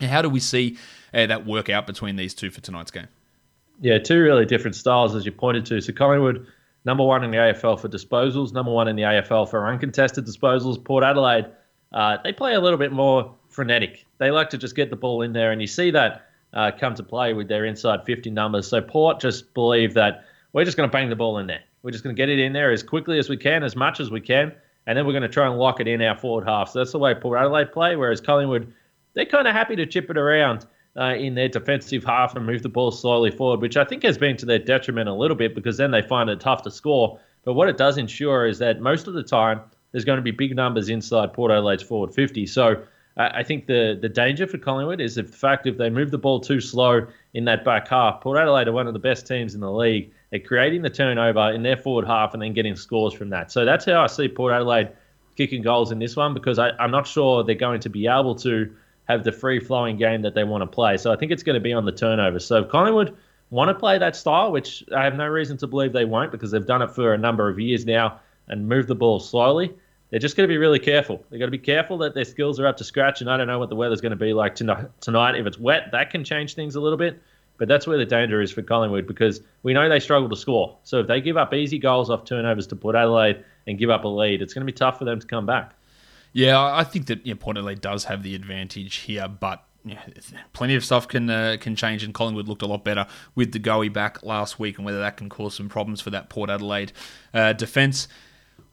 how 0.00 0.22
do 0.22 0.28
we 0.28 0.38
see 0.38 0.78
uh, 1.12 1.26
that 1.26 1.44
work 1.44 1.68
out 1.68 1.86
between 1.86 2.14
these 2.14 2.32
two 2.32 2.50
for 2.50 2.60
tonight's 2.60 2.92
game? 2.92 3.08
Yeah, 3.80 3.98
two 3.98 4.20
really 4.20 4.46
different 4.46 4.76
styles, 4.76 5.16
as 5.16 5.26
you 5.26 5.32
pointed 5.32 5.66
to. 5.66 5.80
So 5.80 5.92
Collingwood, 5.92 6.46
number 6.84 7.04
one 7.04 7.24
in 7.24 7.32
the 7.32 7.38
AFL 7.38 7.80
for 7.80 7.88
disposals, 7.88 8.52
number 8.52 8.70
one 8.70 8.86
in 8.86 8.94
the 8.94 9.02
AFL 9.02 9.50
for 9.50 9.66
uncontested 9.66 10.26
disposals. 10.26 10.82
Port 10.84 11.02
Adelaide, 11.02 11.46
uh, 11.92 12.18
they 12.22 12.32
play 12.32 12.54
a 12.54 12.60
little 12.60 12.78
bit 12.78 12.92
more 12.92 13.34
frenetic. 13.48 14.06
They 14.18 14.30
like 14.30 14.50
to 14.50 14.58
just 14.58 14.76
get 14.76 14.90
the 14.90 14.96
ball 14.96 15.22
in 15.22 15.32
there, 15.32 15.50
and 15.50 15.60
you 15.60 15.66
see 15.66 15.90
that 15.90 16.29
uh, 16.54 16.70
come 16.78 16.94
to 16.94 17.02
play 17.02 17.32
with 17.32 17.48
their 17.48 17.64
inside 17.64 18.04
50 18.04 18.30
numbers. 18.30 18.66
So 18.66 18.80
Port 18.80 19.20
just 19.20 19.54
believe 19.54 19.94
that 19.94 20.24
we're 20.52 20.64
just 20.64 20.76
going 20.76 20.88
to 20.88 20.92
bang 20.92 21.08
the 21.08 21.16
ball 21.16 21.38
in 21.38 21.46
there. 21.46 21.62
We're 21.82 21.92
just 21.92 22.04
going 22.04 22.14
to 22.14 22.20
get 22.20 22.28
it 22.28 22.38
in 22.38 22.52
there 22.52 22.70
as 22.70 22.82
quickly 22.82 23.18
as 23.18 23.28
we 23.28 23.36
can, 23.36 23.62
as 23.62 23.76
much 23.76 24.00
as 24.00 24.10
we 24.10 24.20
can, 24.20 24.52
and 24.86 24.98
then 24.98 25.06
we're 25.06 25.12
going 25.12 25.22
to 25.22 25.28
try 25.28 25.46
and 25.46 25.58
lock 25.58 25.80
it 25.80 25.88
in 25.88 26.02
our 26.02 26.16
forward 26.16 26.46
half. 26.46 26.70
So 26.70 26.80
that's 26.80 26.92
the 26.92 26.98
way 26.98 27.14
Port 27.14 27.38
Adelaide 27.38 27.72
play, 27.72 27.96
whereas 27.96 28.20
Collingwood, 28.20 28.72
they're 29.14 29.26
kind 29.26 29.46
of 29.48 29.54
happy 29.54 29.76
to 29.76 29.86
chip 29.86 30.10
it 30.10 30.18
around 30.18 30.66
uh, 30.96 31.14
in 31.14 31.34
their 31.34 31.48
defensive 31.48 32.04
half 32.04 32.34
and 32.36 32.44
move 32.44 32.62
the 32.62 32.68
ball 32.68 32.90
slowly 32.90 33.30
forward, 33.30 33.60
which 33.60 33.76
I 33.76 33.84
think 33.84 34.02
has 34.02 34.18
been 34.18 34.36
to 34.38 34.46
their 34.46 34.58
detriment 34.58 35.08
a 35.08 35.14
little 35.14 35.36
bit 35.36 35.54
because 35.54 35.76
then 35.76 35.90
they 35.90 36.02
find 36.02 36.28
it 36.28 36.40
tough 36.40 36.62
to 36.62 36.70
score. 36.70 37.18
But 37.44 37.54
what 37.54 37.68
it 37.68 37.78
does 37.78 37.96
ensure 37.96 38.46
is 38.46 38.58
that 38.58 38.80
most 38.80 39.06
of 39.06 39.14
the 39.14 39.22
time, 39.22 39.60
there's 39.92 40.04
going 40.04 40.18
to 40.18 40.22
be 40.22 40.30
big 40.30 40.54
numbers 40.54 40.88
inside 40.88 41.32
Port 41.32 41.50
Adelaide's 41.50 41.82
forward 41.82 42.14
50. 42.14 42.46
So 42.46 42.82
I 43.20 43.42
think 43.42 43.66
the 43.66 43.98
the 44.00 44.08
danger 44.08 44.46
for 44.46 44.58
Collingwood 44.58 45.00
is 45.00 45.16
the 45.16 45.24
fact 45.24 45.66
if 45.66 45.76
they 45.76 45.90
move 45.90 46.10
the 46.10 46.18
ball 46.18 46.40
too 46.40 46.60
slow 46.60 47.06
in 47.34 47.44
that 47.44 47.64
back 47.64 47.88
half. 47.88 48.20
Port 48.20 48.38
Adelaide 48.38 48.68
are 48.68 48.72
one 48.72 48.86
of 48.86 48.92
the 48.92 49.00
best 49.00 49.26
teams 49.26 49.54
in 49.54 49.60
the 49.60 49.70
league. 49.70 50.12
They're 50.30 50.40
creating 50.40 50.82
the 50.82 50.90
turnover 50.90 51.50
in 51.52 51.62
their 51.62 51.76
forward 51.76 52.06
half 52.06 52.34
and 52.34 52.42
then 52.42 52.52
getting 52.52 52.76
scores 52.76 53.12
from 53.12 53.30
that. 53.30 53.50
So 53.52 53.64
that's 53.64 53.84
how 53.84 54.02
I 54.02 54.06
see 54.06 54.28
Port 54.28 54.52
Adelaide 54.52 54.90
kicking 55.36 55.62
goals 55.62 55.92
in 55.92 55.98
this 55.98 56.16
one 56.16 56.34
because 56.34 56.58
I, 56.58 56.70
I'm 56.78 56.90
not 56.90 57.06
sure 57.06 57.42
they're 57.44 57.54
going 57.54 57.80
to 57.80 57.88
be 57.88 58.06
able 58.06 58.34
to 58.36 58.74
have 59.08 59.24
the 59.24 59.32
free 59.32 59.58
flowing 59.58 59.96
game 59.96 60.22
that 60.22 60.34
they 60.34 60.44
want 60.44 60.62
to 60.62 60.66
play. 60.66 60.96
So 60.96 61.12
I 61.12 61.16
think 61.16 61.32
it's 61.32 61.42
going 61.42 61.54
to 61.54 61.60
be 61.60 61.72
on 61.72 61.84
the 61.84 61.92
turnover. 61.92 62.38
So 62.38 62.62
if 62.62 62.68
Collingwood 62.68 63.16
want 63.50 63.68
to 63.68 63.74
play 63.74 63.98
that 63.98 64.14
style, 64.14 64.52
which 64.52 64.84
I 64.96 65.04
have 65.04 65.16
no 65.16 65.26
reason 65.26 65.56
to 65.58 65.66
believe 65.66 65.92
they 65.92 66.04
won't 66.04 66.30
because 66.30 66.52
they've 66.52 66.64
done 66.64 66.82
it 66.82 66.90
for 66.90 67.12
a 67.12 67.18
number 67.18 67.48
of 67.48 67.58
years 67.58 67.84
now 67.84 68.20
and 68.48 68.68
move 68.68 68.86
the 68.86 68.94
ball 68.94 69.18
slowly 69.18 69.72
they're 70.10 70.20
just 70.20 70.36
going 70.36 70.48
to 70.48 70.52
be 70.52 70.58
really 70.58 70.78
careful. 70.78 71.24
They've 71.30 71.38
got 71.38 71.46
to 71.46 71.52
be 71.52 71.58
careful 71.58 71.98
that 71.98 72.14
their 72.14 72.24
skills 72.24 72.58
are 72.58 72.66
up 72.66 72.76
to 72.78 72.84
scratch. 72.84 73.20
And 73.20 73.30
I 73.30 73.36
don't 73.36 73.46
know 73.46 73.58
what 73.58 73.68
the 73.68 73.76
weather's 73.76 74.00
going 74.00 74.10
to 74.10 74.16
be 74.16 74.32
like 74.32 74.56
tonight. 74.56 74.88
If 75.36 75.46
it's 75.46 75.58
wet, 75.58 75.92
that 75.92 76.10
can 76.10 76.24
change 76.24 76.54
things 76.54 76.74
a 76.74 76.80
little 76.80 76.98
bit. 76.98 77.22
But 77.58 77.68
that's 77.68 77.86
where 77.86 77.98
the 77.98 78.06
danger 78.06 78.40
is 78.40 78.50
for 78.50 78.62
Collingwood 78.62 79.06
because 79.06 79.42
we 79.62 79.74
know 79.74 79.88
they 79.88 80.00
struggle 80.00 80.28
to 80.30 80.36
score. 80.36 80.78
So 80.82 81.00
if 81.00 81.06
they 81.06 81.20
give 81.20 81.36
up 81.36 81.52
easy 81.54 81.78
goals 81.78 82.10
off 82.10 82.24
turnovers 82.24 82.66
to 82.68 82.76
Port 82.76 82.96
Adelaide 82.96 83.44
and 83.66 83.78
give 83.78 83.90
up 83.90 84.04
a 84.04 84.08
lead, 84.08 84.42
it's 84.42 84.54
going 84.54 84.66
to 84.66 84.72
be 84.72 84.76
tough 84.76 84.98
for 84.98 85.04
them 85.04 85.20
to 85.20 85.26
come 85.26 85.46
back. 85.46 85.74
Yeah, 86.32 86.60
I 86.60 86.84
think 86.84 87.06
that 87.06 87.26
you 87.26 87.34
know, 87.34 87.38
Port 87.38 87.56
Adelaide 87.58 87.80
does 87.80 88.04
have 88.04 88.22
the 88.22 88.34
advantage 88.34 88.96
here, 88.96 89.28
but 89.28 89.62
yeah, 89.84 90.00
plenty 90.52 90.74
of 90.74 90.84
stuff 90.84 91.08
can 91.08 91.28
uh, 91.28 91.56
can 91.60 91.74
change, 91.74 92.04
and 92.04 92.14
Collingwood 92.14 92.48
looked 92.48 92.62
a 92.62 92.66
lot 92.66 92.84
better 92.84 93.06
with 93.34 93.50
De 93.50 93.58
Goey 93.58 93.92
back 93.92 94.22
last 94.22 94.58
week, 94.58 94.76
and 94.78 94.84
whether 94.84 95.00
that 95.00 95.16
can 95.16 95.28
cause 95.28 95.54
some 95.54 95.68
problems 95.68 96.00
for 96.00 96.10
that 96.10 96.28
Port 96.28 96.50
Adelaide 96.50 96.92
uh, 97.34 97.52
defence 97.52 98.06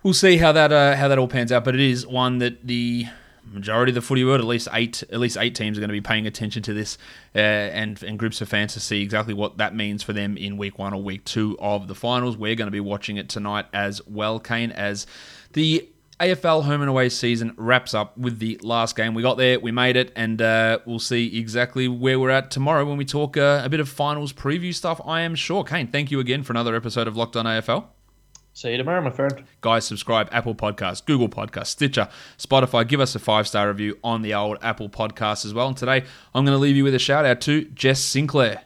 we'll 0.04 0.14
see 0.14 0.38
how 0.38 0.52
that 0.52 0.72
uh, 0.72 0.96
how 0.96 1.08
that 1.08 1.18
all 1.18 1.28
pans 1.28 1.52
out. 1.52 1.64
But 1.64 1.76
it 1.76 1.82
is 1.82 2.06
one 2.06 2.40
that 2.40 2.66
the 2.66 3.08
majority 3.52 3.92
of 3.92 3.96
the 3.96 4.02
footy 4.02 4.24
world, 4.24 4.40
at 4.40 4.48
least 4.48 4.68
eight, 4.74 5.04
at 5.04 5.20
least 5.20 5.38
eight 5.38 5.56
teams, 5.56 5.78
are 5.78 5.82
going 5.82 5.90
to 5.90 5.94
be 5.94 6.02
paying 6.02 6.28
attention 6.28 6.64
to 6.64 6.74
this, 6.74 6.98
uh, 7.36 7.40
and 7.40 8.02
and 8.04 8.20
groups 8.20 8.42
of 8.42 8.50
fans 8.50 8.74
to 8.74 8.80
see 8.80 9.02
exactly 9.02 9.34
what 9.34 9.58
that 9.58 9.76
means 9.76 10.04
for 10.04 10.14
them 10.14 10.38
in 10.38 10.58
week 10.58 10.78
one 10.78 10.94
or 10.94 11.02
week 11.02 11.24
two 11.26 11.58
of 11.60 11.88
the 11.88 11.96
finals. 11.96 12.38
We're 12.38 12.56
going 12.56 12.68
to 12.68 12.72
be 12.72 12.80
watching 12.80 13.18
it 13.18 13.30
tonight 13.30 13.66
as 13.74 14.06
well, 14.08 14.40
Kane, 14.40 14.72
as 14.72 15.08
the 15.54 15.88
AFL 16.20 16.64
home 16.64 16.82
and 16.82 16.90
away 16.90 17.10
season 17.10 17.54
wraps 17.58 17.94
up 17.94 18.18
with 18.18 18.40
the 18.40 18.60
last 18.64 18.96
game. 18.96 19.14
We 19.14 19.22
got 19.22 19.38
there, 19.38 19.60
we 19.60 19.72
made 19.72 19.96
it, 19.96 20.12
and 20.16 20.42
uh, 20.42 20.80
we'll 20.86 21.00
see 21.00 21.38
exactly 21.38 21.88
where 21.88 22.20
we're 22.20 22.32
at 22.32 22.50
tomorrow 22.50 22.86
when 22.86 22.98
we 22.98 23.06
talk 23.06 23.38
uh, 23.38 23.62
a 23.64 23.70
bit 23.70 23.80
of 23.80 23.88
finals 23.88 24.34
preview 24.34 24.74
stuff. 24.74 25.00
I 25.06 25.22
am 25.22 25.36
sure. 25.36 25.64
Kane, 25.64 25.88
thank 25.88 26.10
you 26.10 26.20
again 26.20 26.42
for 26.42 26.54
another 26.54 26.76
episode 26.76 27.08
of 27.08 27.16
Locked 27.16 27.36
On 27.36 27.46
AFL. 27.46 27.86
See 28.58 28.72
you 28.72 28.78
tomorrow, 28.78 29.02
my 29.02 29.12
friend. 29.12 29.44
Guys, 29.62 29.86
subscribe 29.86 30.30
Apple 30.32 30.56
Podcast, 30.56 31.06
Google 31.06 31.30
Podcast, 31.30 31.68
Stitcher, 31.68 32.10
Spotify. 32.40 32.88
Give 32.88 33.00
us 33.00 33.14
a 33.14 33.20
five 33.20 33.48
star 33.48 33.68
review 33.68 34.00
on 34.04 34.24
the 34.24 34.34
old 34.34 34.58
Apple 34.64 34.90
Podcast 34.90 35.46
as 35.46 35.54
well. 35.54 35.68
And 35.68 35.78
today, 35.78 36.06
I'm 36.34 36.44
going 36.44 36.56
to 36.56 36.60
leave 36.60 36.76
you 36.76 36.84
with 36.84 36.96
a 36.96 37.00
shout 37.00 37.24
out 37.24 37.40
to 37.42 37.66
Jess 37.66 38.00
Sinclair. 38.00 38.64